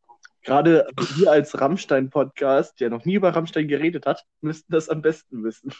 Gerade 0.42 0.86
wir 1.16 1.30
als 1.30 1.60
Rammstein-Podcast, 1.60 2.78
der 2.78 2.90
noch 2.90 3.04
nie 3.04 3.14
über 3.14 3.34
Rammstein 3.34 3.66
geredet 3.66 4.06
hat, 4.06 4.24
müssten 4.40 4.72
das 4.72 4.88
am 4.88 5.02
besten 5.02 5.42
wissen. 5.42 5.72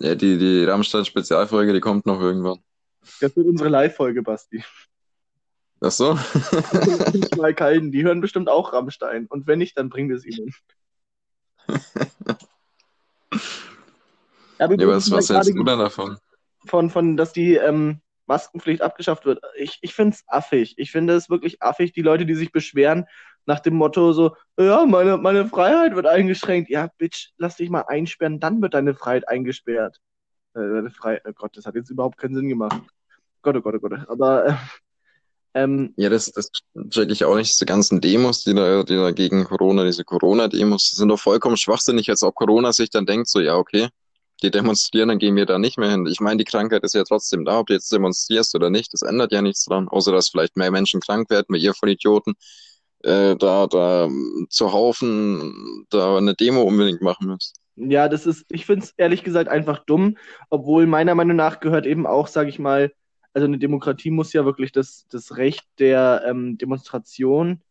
Ja, 0.00 0.16
die, 0.16 0.38
die 0.38 0.64
Rammstein-Spezialfolge, 0.64 1.72
die 1.72 1.80
kommt 1.80 2.04
noch 2.04 2.20
irgendwann. 2.20 2.58
Das 3.20 3.36
wird 3.36 3.46
unsere 3.46 3.68
Live-Folge, 3.68 4.22
Basti. 4.22 4.64
Ach 5.80 5.90
so? 5.90 6.14
Mal 7.36 7.54
kalten, 7.54 7.92
die 7.92 8.02
hören 8.02 8.20
bestimmt 8.20 8.48
auch 8.48 8.72
Rammstein. 8.72 9.26
Und 9.26 9.46
wenn 9.46 9.58
nicht, 9.58 9.78
dann 9.78 9.88
bringen 9.88 10.08
wir 10.08 10.16
es 10.16 10.24
ihnen. 10.26 10.52
Aber 14.58 14.80
Ja, 14.80 14.88
was, 14.88 15.10
was 15.10 15.28
ja 15.28 15.36
hältst 15.36 15.54
du 15.54 15.62
denn 15.62 15.78
davon? 15.78 16.18
Von, 16.66 16.90
von, 16.90 17.16
dass 17.16 17.32
die 17.32 17.54
ähm, 17.54 18.00
Maskenpflicht 18.26 18.82
abgeschafft 18.82 19.26
wird. 19.26 19.40
Ich, 19.56 19.78
ich 19.82 19.94
finde 19.94 20.14
es 20.14 20.24
affig. 20.26 20.74
Ich 20.78 20.90
finde 20.90 21.14
es 21.14 21.30
wirklich 21.30 21.62
affig, 21.62 21.92
die 21.92 22.02
Leute, 22.02 22.26
die 22.26 22.34
sich 22.34 22.52
beschweren 22.52 23.06
nach 23.46 23.60
dem 23.60 23.74
Motto 23.74 24.12
so, 24.12 24.36
ja, 24.58 24.86
meine, 24.86 25.18
meine 25.18 25.46
Freiheit 25.46 25.94
wird 25.94 26.06
eingeschränkt. 26.06 26.70
Ja, 26.70 26.88
Bitch, 26.98 27.30
lass 27.36 27.56
dich 27.56 27.70
mal 27.70 27.84
einsperren, 27.86 28.40
dann 28.40 28.62
wird 28.62 28.74
deine 28.74 28.94
Freiheit 28.94 29.28
eingesperrt. 29.28 29.98
Äh, 30.54 30.60
deine 30.60 30.90
Freiheit, 30.90 31.22
oh 31.28 31.32
Gott, 31.34 31.56
das 31.56 31.66
hat 31.66 31.74
jetzt 31.74 31.90
überhaupt 31.90 32.16
keinen 32.16 32.34
Sinn 32.34 32.48
gemacht. 32.48 32.80
Gott, 33.42 33.56
oh 33.56 33.60
Gott, 33.60 33.74
oh 33.76 33.80
Gott. 33.80 34.08
Aber 34.08 34.46
äh, 34.46 34.54
ähm, 35.54 35.92
Ja, 35.96 36.08
das, 36.08 36.32
das 36.32 36.50
check 36.88 37.10
ich 37.10 37.24
auch 37.24 37.36
nicht. 37.36 37.52
Diese 37.52 37.66
ganzen 37.66 38.00
Demos, 38.00 38.44
die 38.44 38.54
da, 38.54 38.82
die 38.82 38.96
da 38.96 39.10
gegen 39.10 39.44
Corona, 39.44 39.84
diese 39.84 40.04
Corona-Demos, 40.04 40.90
die 40.90 40.96
sind 40.96 41.08
doch 41.08 41.20
vollkommen 41.20 41.56
schwachsinnig, 41.56 42.08
als 42.08 42.22
ob 42.22 42.34
Corona 42.34 42.72
sich 42.72 42.90
dann 42.90 43.06
denkt, 43.06 43.28
so, 43.28 43.40
ja, 43.40 43.56
okay, 43.56 43.88
die 44.44 44.50
demonstrieren, 44.50 45.08
dann 45.08 45.18
gehen 45.18 45.36
wir 45.36 45.46
da 45.46 45.58
nicht 45.58 45.78
mehr 45.78 45.90
hin. 45.90 46.06
Ich 46.06 46.20
meine, 46.20 46.38
die 46.38 46.44
Krankheit 46.44 46.84
ist 46.84 46.94
ja 46.94 47.04
trotzdem 47.04 47.44
da, 47.44 47.58
ob 47.58 47.66
du 47.66 47.72
jetzt 47.74 47.90
demonstrierst 47.90 48.54
oder 48.54 48.70
nicht, 48.70 48.92
das 48.92 49.02
ändert 49.02 49.32
ja 49.32 49.42
nichts 49.42 49.64
dran, 49.64 49.88
außer 49.88 50.12
dass 50.12 50.28
vielleicht 50.28 50.56
mehr 50.56 50.70
Menschen 50.70 51.00
krank 51.00 51.30
werden, 51.30 51.46
weil 51.48 51.62
ihr 51.62 51.74
Vollidioten 51.74 52.34
äh, 53.02 53.36
da, 53.36 53.66
da 53.66 54.08
zu 54.48 54.72
Haufen 54.72 55.86
da 55.90 56.16
eine 56.16 56.34
Demo 56.34 56.62
unbedingt 56.62 57.02
machen 57.02 57.28
müsst. 57.28 57.56
Ja, 57.76 58.08
das 58.08 58.26
ist, 58.26 58.44
ich 58.50 58.66
finde 58.66 58.84
es 58.84 58.92
ehrlich 58.96 59.24
gesagt 59.24 59.48
einfach 59.48 59.80
dumm, 59.84 60.16
obwohl 60.48 60.86
meiner 60.86 61.14
Meinung 61.14 61.36
nach 61.36 61.58
gehört 61.58 61.86
eben 61.86 62.06
auch, 62.06 62.28
sage 62.28 62.48
ich 62.48 62.58
mal, 62.58 62.92
also 63.32 63.46
eine 63.46 63.58
Demokratie 63.58 64.10
muss 64.10 64.32
ja 64.32 64.44
wirklich 64.44 64.70
das, 64.70 65.06
das 65.10 65.36
Recht 65.36 65.64
der 65.80 66.22
ähm, 66.26 66.56
Demonstration 66.56 67.62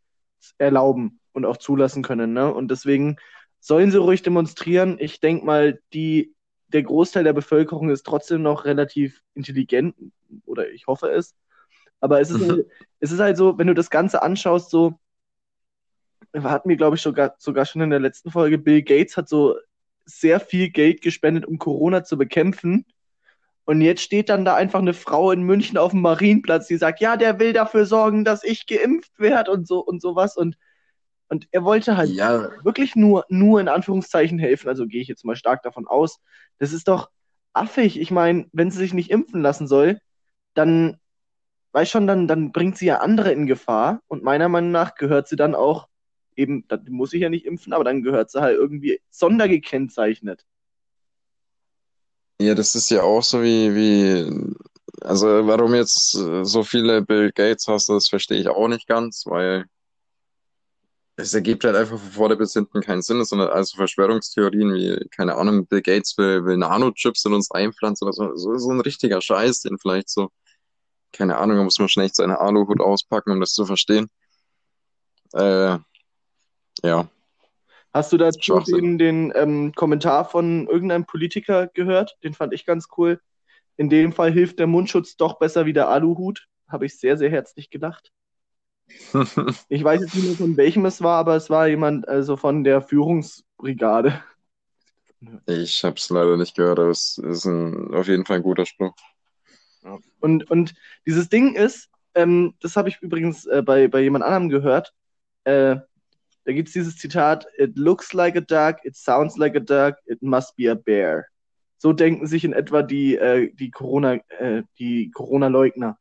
erlauben 0.57 1.19
und 1.31 1.45
auch 1.45 1.55
zulassen 1.55 2.03
können. 2.03 2.33
Ne? 2.33 2.53
Und 2.53 2.69
deswegen 2.69 3.15
sollen 3.61 3.91
sie 3.91 3.97
ruhig 3.97 4.21
demonstrieren. 4.23 4.97
Ich 4.99 5.21
denke 5.21 5.45
mal, 5.45 5.79
die, 5.93 6.33
der 6.73 6.83
Großteil 6.83 7.23
der 7.23 7.33
Bevölkerung 7.33 7.89
ist 7.89 8.05
trotzdem 8.05 8.41
noch 8.41 8.65
relativ 8.65 9.21
intelligent, 9.35 9.95
oder 10.45 10.69
ich 10.69 10.87
hoffe 10.87 11.09
es. 11.09 11.35
Aber 11.99 12.19
es 12.19 12.31
ist, 12.31 12.41
mhm. 12.41 12.49
halt, 12.49 12.67
es 12.99 13.11
ist 13.11 13.19
halt 13.19 13.37
so, 13.37 13.57
wenn 13.57 13.67
du 13.67 13.73
das 13.73 13.89
Ganze 13.89 14.23
anschaust, 14.23 14.69
so, 14.69 14.99
hatten 16.33 16.67
wir, 16.67 16.75
glaube 16.75 16.95
ich, 16.95 17.01
sogar, 17.01 17.35
sogar 17.37 17.65
schon 17.65 17.81
in 17.81 17.91
der 17.91 17.99
letzten 17.99 18.31
Folge, 18.31 18.57
Bill 18.57 18.81
Gates 18.81 19.15
hat 19.15 19.29
so 19.29 19.55
sehr 20.05 20.39
viel 20.39 20.69
Geld 20.69 21.01
gespendet, 21.01 21.45
um 21.45 21.59
Corona 21.59 22.03
zu 22.03 22.17
bekämpfen. 22.17 22.85
Und 23.65 23.79
jetzt 23.81 24.01
steht 24.01 24.27
dann 24.27 24.43
da 24.43 24.55
einfach 24.55 24.79
eine 24.79 24.93
Frau 24.93 25.31
in 25.31 25.43
München 25.43 25.77
auf 25.77 25.91
dem 25.91 26.01
Marienplatz, 26.01 26.67
die 26.67 26.75
sagt, 26.75 26.99
ja, 26.99 27.15
der 27.15 27.39
will 27.39 27.53
dafür 27.53 27.85
sorgen, 27.85 28.25
dass 28.25 28.43
ich 28.43 28.67
geimpft 28.67 29.17
werde 29.19 29.51
und 29.51 29.67
so 29.67 29.79
und 29.79 30.01
sowas. 30.01 30.35
Und, 30.35 30.57
und 31.33 31.47
er 31.49 31.63
wollte 31.63 31.97
halt 31.97 32.11
ja. 32.11 32.51
wirklich 32.63 32.95
nur, 32.95 33.25
nur 33.27 33.59
in 33.59 33.67
Anführungszeichen 33.67 34.37
helfen. 34.37 34.69
Also 34.69 34.85
gehe 34.85 35.01
ich 35.01 35.07
jetzt 35.07 35.25
mal 35.25 35.35
stark 35.35 35.63
davon 35.63 35.87
aus. 35.87 36.19
Das 36.59 36.71
ist 36.73 36.87
doch 36.87 37.09
affig. 37.53 37.99
Ich 37.99 38.11
meine, 38.11 38.45
wenn 38.53 38.69
sie 38.69 38.77
sich 38.77 38.93
nicht 38.93 39.09
impfen 39.09 39.41
lassen 39.41 39.67
soll, 39.67 39.99
dann, 40.53 40.97
weiß 41.71 41.89
schon, 41.89 42.05
dann, 42.05 42.27
dann 42.27 42.51
bringt 42.51 42.77
sie 42.77 42.85
ja 42.85 42.99
andere 42.99 43.31
in 43.31 43.47
Gefahr. 43.47 44.01
Und 44.07 44.21
meiner 44.21 44.47
Meinung 44.47 44.69
nach 44.69 44.93
gehört 44.93 45.27
sie 45.27 45.35
dann 45.35 45.55
auch 45.55 45.87
eben, 46.35 46.67
dann 46.67 46.85
muss 46.89 47.13
ich 47.13 47.21
ja 47.21 47.29
nicht 47.29 47.47
impfen, 47.47 47.73
aber 47.73 47.83
dann 47.83 48.03
gehört 48.03 48.29
sie 48.29 48.39
halt 48.39 48.55
irgendwie 48.55 49.01
sondergekennzeichnet. 49.09 50.45
Ja, 52.39 52.53
das 52.53 52.75
ist 52.75 52.91
ja 52.91 53.01
auch 53.01 53.23
so 53.23 53.41
wie, 53.41 53.73
wie, 53.73 54.55
also 55.01 55.47
warum 55.47 55.73
jetzt 55.73 56.11
so 56.11 56.63
viele 56.63 57.01
Bill 57.01 57.31
Gates 57.31 57.67
hast, 57.67 57.89
das 57.89 58.07
verstehe 58.07 58.39
ich 58.39 58.49
auch 58.49 58.67
nicht 58.67 58.85
ganz, 58.85 59.23
weil 59.25 59.65
es 61.15 61.33
ergibt 61.33 61.63
halt 61.63 61.75
einfach 61.75 61.99
von 61.99 62.11
vorne 62.11 62.35
bis 62.35 62.53
hinten 62.53 62.81
keinen 62.81 63.01
Sinn, 63.01 63.23
sondern 63.23 63.49
also 63.49 63.77
Verschwörungstheorien 63.77 64.73
wie, 64.73 65.07
keine 65.09 65.35
Ahnung, 65.35 65.67
Bill 65.67 65.81
Gates 65.81 66.17
will, 66.17 66.43
will 66.45 66.57
Nanochips 66.57 67.25
in 67.25 67.33
uns 67.33 67.51
einpflanzen 67.51 68.07
oder 68.07 68.13
so, 68.13 68.35
so, 68.35 68.57
so 68.57 68.71
ein 68.71 68.81
richtiger 68.81 69.21
Scheiß, 69.21 69.61
den 69.61 69.77
vielleicht 69.77 70.09
so, 70.09 70.29
keine 71.11 71.37
Ahnung, 71.37 71.57
da 71.57 71.63
muss 71.63 71.77
man 71.77 71.89
schnell 71.89 72.09
seine 72.11 72.39
Aluhut 72.39 72.81
auspacken, 72.81 73.31
um 73.31 73.39
das 73.39 73.53
zu 73.53 73.65
verstehen. 73.65 74.09
Äh, 75.33 75.77
ja. 76.83 77.07
Hast 77.93 78.11
du 78.11 78.17
dazu 78.17 78.59
den, 78.61 78.97
den 78.97 79.31
ähm, 79.35 79.71
Kommentar 79.75 80.25
von 80.27 80.67
irgendeinem 80.67 81.05
Politiker 81.05 81.67
gehört? 81.67 82.17
Den 82.23 82.33
fand 82.33 82.53
ich 82.53 82.65
ganz 82.65 82.87
cool. 82.97 83.21
In 83.77 83.89
dem 83.89 84.13
Fall 84.13 84.31
hilft 84.31 84.57
der 84.57 84.65
Mundschutz 84.65 85.15
doch 85.15 85.37
besser 85.37 85.67
wie 85.67 85.73
der 85.73 85.89
Aluhut. 85.89 86.47
Habe 86.67 86.87
ich 86.87 86.99
sehr, 86.99 87.17
sehr 87.17 87.29
herzlich 87.29 87.69
gedacht. 87.69 88.11
ich 89.69 89.83
weiß 89.83 90.01
jetzt 90.01 90.15
nicht 90.15 90.25
mehr, 90.25 90.35
von 90.35 90.57
welchem 90.57 90.85
es 90.85 91.01
war, 91.01 91.19
aber 91.19 91.35
es 91.35 91.49
war 91.49 91.67
jemand 91.67 92.07
also 92.07 92.37
von 92.37 92.63
der 92.63 92.81
Führungsbrigade. 92.81 94.23
Ich 95.45 95.83
habe 95.83 95.95
es 95.95 96.09
leider 96.09 96.37
nicht 96.37 96.55
gehört, 96.55 96.79
aber 96.79 96.89
es 96.89 97.17
ist 97.17 97.45
ein, 97.45 97.93
auf 97.93 98.07
jeden 98.07 98.25
Fall 98.25 98.37
ein 98.37 98.43
guter 98.43 98.65
Spruch. 98.65 98.93
Und, 100.19 100.49
und 100.49 100.73
dieses 101.05 101.29
Ding 101.29 101.55
ist, 101.55 101.89
ähm, 102.15 102.53
das 102.61 102.75
habe 102.75 102.89
ich 102.89 103.01
übrigens 103.01 103.45
äh, 103.45 103.61
bei, 103.61 103.87
bei 103.87 104.01
jemand 104.01 104.23
anderem 104.23 104.49
gehört, 104.49 104.93
äh, 105.43 105.77
da 106.45 106.51
gibt 106.51 106.67
es 106.67 106.73
dieses 106.73 106.97
Zitat, 106.97 107.47
it 107.57 107.77
looks 107.77 108.13
like 108.13 108.35
a 108.35 108.41
duck, 108.41 108.83
it 108.83 108.95
sounds 108.95 109.37
like 109.37 109.55
a 109.55 109.59
duck, 109.59 109.95
it 110.05 110.21
must 110.21 110.55
be 110.55 110.69
a 110.69 110.75
bear. 110.75 111.27
So 111.77 111.93
denken 111.93 112.27
sich 112.27 112.43
in 112.43 112.53
etwa 112.53 112.81
die, 112.81 113.17
äh, 113.17 113.53
die 113.53 113.71
Corona, 113.71 114.15
äh, 114.39 114.63
die 114.79 115.11
Corona-Leugner. 115.11 115.97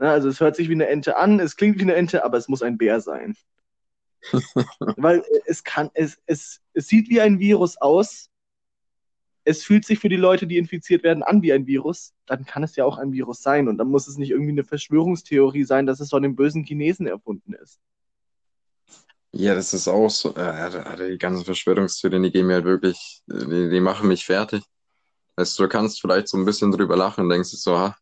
Ne? 0.00 0.10
Also 0.10 0.28
es 0.28 0.40
hört 0.40 0.56
sich 0.56 0.68
wie 0.68 0.74
eine 0.74 0.88
Ente 0.88 1.16
an, 1.16 1.38
es 1.38 1.56
klingt 1.56 1.78
wie 1.78 1.82
eine 1.82 1.94
Ente, 1.94 2.24
aber 2.24 2.38
es 2.38 2.48
muss 2.48 2.62
ein 2.62 2.78
Bär 2.78 3.00
sein. 3.00 3.36
Weil 4.96 5.22
es 5.46 5.62
kann, 5.62 5.90
es, 5.94 6.18
es, 6.26 6.60
es 6.72 6.88
sieht 6.88 7.08
wie 7.08 7.20
ein 7.20 7.38
Virus 7.38 7.76
aus. 7.76 8.28
Es 9.44 9.62
fühlt 9.62 9.86
sich 9.86 9.98
für 9.98 10.08
die 10.08 10.16
Leute, 10.16 10.46
die 10.46 10.58
infiziert 10.58 11.02
werden, 11.02 11.22
an 11.22 11.42
wie 11.42 11.52
ein 11.52 11.66
Virus. 11.66 12.12
Dann 12.26 12.44
kann 12.44 12.62
es 12.62 12.76
ja 12.76 12.84
auch 12.84 12.98
ein 12.98 13.12
Virus 13.12 13.42
sein. 13.42 13.68
Und 13.68 13.78
dann 13.78 13.88
muss 13.88 14.08
es 14.08 14.16
nicht 14.16 14.30
irgendwie 14.30 14.52
eine 14.52 14.64
Verschwörungstheorie 14.64 15.64
sein, 15.64 15.86
dass 15.86 16.00
es 16.00 16.10
von 16.10 16.22
den 16.22 16.36
bösen 16.36 16.64
Chinesen 16.64 17.06
erfunden 17.06 17.54
ist. 17.54 17.80
Ja, 19.32 19.54
das 19.54 19.72
ist 19.72 19.88
auch 19.88 20.10
so. 20.10 20.34
Äh, 20.34 21.10
die 21.10 21.18
ganzen 21.18 21.44
Verschwörungstheorien, 21.44 22.22
die 22.22 22.32
gehen 22.32 22.46
mir 22.46 22.54
halt 22.54 22.64
wirklich, 22.64 23.22
die, 23.26 23.70
die 23.70 23.80
machen 23.80 24.08
mich 24.08 24.26
fertig. 24.26 24.62
Weißt 25.36 25.58
du, 25.58 25.62
du 25.62 25.68
kannst 25.68 26.00
vielleicht 26.00 26.28
so 26.28 26.36
ein 26.36 26.44
bisschen 26.44 26.70
drüber 26.70 26.96
lachen 26.96 27.24
und 27.24 27.30
denkst 27.30 27.48
so, 27.50 27.78
ha, 27.78 27.96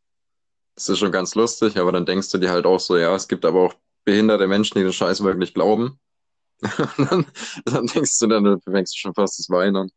das 0.78 0.88
ist 0.88 1.00
schon 1.00 1.10
ganz 1.10 1.34
lustig, 1.34 1.76
aber 1.76 1.90
dann 1.90 2.06
denkst 2.06 2.30
du 2.30 2.38
dir 2.38 2.50
halt 2.50 2.64
auch 2.64 2.78
so, 2.78 2.96
ja, 2.96 3.12
es 3.12 3.26
gibt 3.26 3.44
aber 3.44 3.62
auch 3.62 3.74
behinderte 4.04 4.46
Menschen, 4.46 4.78
die 4.78 4.84
den 4.84 4.92
Scheiß 4.92 5.24
wirklich 5.24 5.52
glauben. 5.52 5.98
Und 6.62 7.10
dann, 7.10 7.26
dann 7.64 7.86
denkst 7.86 8.18
du 8.20 8.26
dann, 8.28 8.44
du 8.44 8.58
fängst 8.60 8.96
schon 8.96 9.12
fast 9.12 9.40
das 9.40 9.50
Weinen 9.50 9.76
an. 9.76 9.90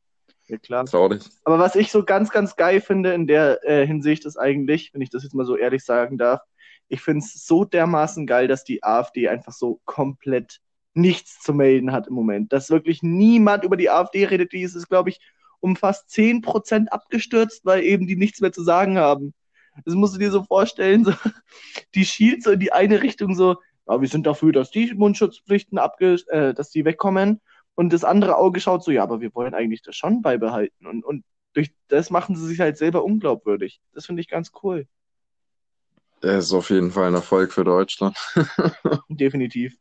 Ja, 0.47 0.57
klar. 0.57 0.85
Traurig. 0.85 1.21
Aber 1.43 1.59
was 1.59 1.75
ich 1.75 1.91
so 1.91 2.03
ganz, 2.03 2.31
ganz 2.31 2.55
geil 2.55 2.81
finde 2.81 3.13
in 3.13 3.27
der 3.27 3.59
äh, 3.63 3.85
Hinsicht 3.85 4.25
ist 4.25 4.37
eigentlich, 4.37 4.91
wenn 4.93 5.01
ich 5.01 5.11
das 5.11 5.23
jetzt 5.23 5.35
mal 5.35 5.45
so 5.45 5.55
ehrlich 5.55 5.83
sagen 5.83 6.17
darf, 6.17 6.41
ich 6.87 7.01
finde 7.01 7.19
es 7.19 7.45
so 7.45 7.63
dermaßen 7.63 8.25
geil, 8.25 8.47
dass 8.47 8.63
die 8.63 8.83
AfD 8.83 9.29
einfach 9.29 9.53
so 9.53 9.81
komplett 9.85 10.61
nichts 10.95 11.39
zu 11.39 11.53
melden 11.53 11.91
hat 11.91 12.07
im 12.07 12.15
Moment. 12.15 12.51
Dass 12.53 12.71
wirklich 12.71 13.03
niemand 13.03 13.63
über 13.63 13.77
die 13.77 13.91
AfD 13.91 14.25
redet, 14.25 14.51
die 14.51 14.63
ist, 14.63 14.75
ist 14.75 14.89
glaube 14.89 15.11
ich, 15.11 15.19
um 15.59 15.75
fast 15.75 16.09
10% 16.09 16.87
abgestürzt, 16.87 17.65
weil 17.65 17.83
eben 17.83 18.07
die 18.07 18.15
nichts 18.15 18.41
mehr 18.41 18.51
zu 18.51 18.63
sagen 18.63 18.97
haben. 18.97 19.35
Das 19.85 19.95
musst 19.95 20.15
du 20.15 20.19
dir 20.19 20.31
so 20.31 20.43
vorstellen, 20.43 21.05
so, 21.05 21.13
die 21.95 22.05
schielt 22.05 22.43
so 22.43 22.51
in 22.51 22.59
die 22.59 22.71
eine 22.71 23.01
Richtung 23.01 23.35
so, 23.35 23.57
ja, 23.87 24.01
wir 24.01 24.07
sind 24.07 24.25
dafür, 24.25 24.51
dass 24.51 24.71
die 24.71 24.93
Mundschutzpflichten 24.93 25.77
abge 25.77 26.15
äh, 26.27 26.53
dass 26.53 26.69
die 26.69 26.85
wegkommen. 26.85 27.41
Und 27.75 27.93
das 27.93 28.03
andere 28.03 28.37
Auge 28.37 28.59
schaut 28.59 28.83
so, 28.83 28.91
ja, 28.91 29.03
aber 29.03 29.21
wir 29.21 29.33
wollen 29.33 29.53
eigentlich 29.53 29.81
das 29.81 29.95
schon 29.95 30.21
beibehalten. 30.21 30.85
Und, 30.85 31.03
und 31.03 31.23
durch 31.53 31.71
das 31.87 32.09
machen 32.09 32.35
sie 32.35 32.45
sich 32.45 32.59
halt 32.59 32.77
selber 32.77 33.03
unglaubwürdig. 33.03 33.81
Das 33.93 34.05
finde 34.05 34.21
ich 34.21 34.27
ganz 34.27 34.51
cool. 34.63 34.87
Er 36.21 36.37
ist 36.37 36.53
auf 36.53 36.69
jeden 36.69 36.91
Fall 36.91 37.07
ein 37.07 37.15
Erfolg 37.15 37.51
für 37.51 37.63
Deutschland. 37.63 38.15
Definitiv. 39.09 39.75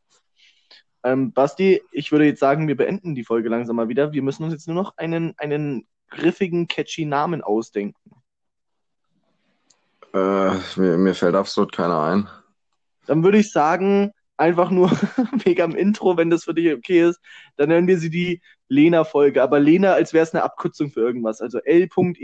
Ähm, 1.03 1.33
Basti, 1.33 1.81
ich 1.91 2.11
würde 2.11 2.25
jetzt 2.25 2.39
sagen, 2.39 2.67
wir 2.67 2.77
beenden 2.77 3.15
die 3.15 3.23
Folge 3.23 3.49
langsam 3.49 3.75
mal 3.75 3.89
wieder. 3.89 4.11
Wir 4.11 4.21
müssen 4.21 4.43
uns 4.43 4.53
jetzt 4.53 4.67
nur 4.67 4.75
noch 4.75 4.97
einen, 4.97 5.33
einen 5.37 5.87
griffigen, 6.09 6.67
catchy 6.67 7.05
Namen 7.05 7.41
ausdenken. 7.41 8.20
Äh, 10.13 10.55
mir, 10.75 10.97
mir 10.97 11.15
fällt 11.15 11.35
absolut 11.35 11.71
keiner 11.71 12.01
ein. 12.01 12.27
Dann 13.05 13.23
würde 13.23 13.37
ich 13.39 13.51
sagen, 13.51 14.11
einfach 14.37 14.71
nur 14.71 14.89
wegen 15.45 15.61
am 15.61 15.75
Intro, 15.75 16.17
wenn 16.17 16.29
das 16.29 16.43
für 16.45 16.53
dich 16.53 16.73
okay 16.73 17.09
ist, 17.09 17.19
dann 17.55 17.69
nennen 17.69 17.87
wir 17.87 17.97
sie 17.97 18.09
die 18.09 18.41
Lena-Folge. 18.67 19.41
Aber 19.41 19.59
Lena, 19.59 19.93
als 19.93 20.13
wäre 20.13 20.23
es 20.23 20.33
eine 20.33 20.43
Abkürzung 20.43 20.91
für 20.91 21.01
irgendwas. 21.01 21.39
Also 21.41 21.59
L.E.N.A-Folge. 21.59 22.21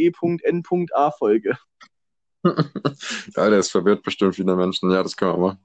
ja, 2.43 3.49
der 3.49 3.59
ist 3.59 3.71
verwirrt 3.71 4.03
bestimmt 4.03 4.35
viele 4.35 4.55
Menschen. 4.55 4.91
Ja, 4.91 5.03
das 5.03 5.15
können 5.15 5.33
wir 5.33 5.37
machen. 5.37 5.59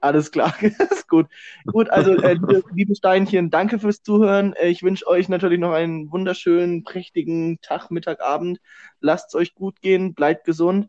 Alles 0.00 0.30
klar, 0.30 0.54
ist 0.62 1.08
gut. 1.08 1.26
Gut, 1.66 1.90
also 1.90 2.12
äh, 2.14 2.38
liebe, 2.72 2.94
Steinchen, 2.94 3.50
danke 3.50 3.80
fürs 3.80 4.02
Zuhören. 4.02 4.52
Äh, 4.52 4.68
ich 4.68 4.82
wünsche 4.84 5.06
euch 5.08 5.28
natürlich 5.28 5.58
noch 5.58 5.72
einen 5.72 6.12
wunderschönen, 6.12 6.84
prächtigen 6.84 7.60
Tag, 7.62 7.90
Mittag, 7.90 8.20
Abend. 8.20 8.60
Lasst 9.00 9.28
es 9.28 9.34
euch 9.34 9.54
gut 9.54 9.80
gehen, 9.80 10.14
bleibt 10.14 10.44
gesund. 10.44 10.88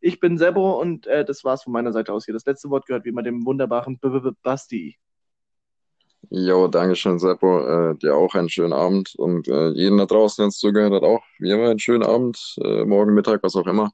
Ich 0.00 0.20
bin 0.20 0.38
Sebo 0.38 0.80
und 0.80 1.06
äh, 1.06 1.24
das 1.24 1.44
war's 1.44 1.62
von 1.62 1.72
meiner 1.72 1.92
Seite 1.92 2.12
aus 2.12 2.24
hier. 2.24 2.34
Das 2.34 2.46
letzte 2.46 2.70
Wort 2.70 2.86
gehört 2.86 3.04
wie 3.04 3.10
immer 3.10 3.22
dem 3.22 3.44
wunderbaren 3.44 3.98
B 3.98 4.08
-B 4.08 4.20
-B 4.20 4.34
Basti. 4.42 4.98
Jo, 6.28 6.68
danke 6.68 6.94
schön, 6.96 7.18
Seppo. 7.18 7.90
Äh, 7.90 7.96
dir 7.96 8.14
auch 8.14 8.34
einen 8.34 8.48
schönen 8.48 8.72
Abend 8.72 9.14
und 9.16 9.48
äh, 9.48 9.70
jeden 9.70 9.98
da 9.98 10.06
draußen, 10.06 10.42
der 10.42 10.46
uns 10.46 10.58
zugehört 10.58 10.92
hat, 10.92 11.02
auch 11.02 11.22
wie 11.38 11.50
immer 11.50 11.70
einen 11.70 11.78
schönen 11.78 12.04
Abend, 12.04 12.56
äh, 12.62 12.84
morgen 12.84 13.14
Mittag, 13.14 13.42
was 13.42 13.56
auch 13.56 13.66
immer. 13.66 13.90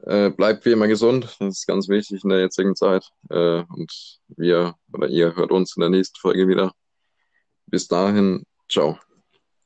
Äh, 0.00 0.30
bleibt 0.30 0.64
wie 0.64 0.72
immer 0.72 0.88
gesund, 0.88 1.36
das 1.38 1.58
ist 1.58 1.66
ganz 1.66 1.88
wichtig 1.88 2.24
in 2.24 2.30
der 2.30 2.40
jetzigen 2.40 2.74
Zeit. 2.74 3.08
Äh, 3.30 3.62
und 3.68 4.20
wir 4.28 4.74
oder 4.92 5.08
ihr 5.08 5.36
hört 5.36 5.52
uns 5.52 5.76
in 5.76 5.80
der 5.80 5.90
nächsten 5.90 6.18
Folge 6.18 6.48
wieder. 6.48 6.72
Bis 7.66 7.88
dahin, 7.88 8.44
ciao. 8.68 8.98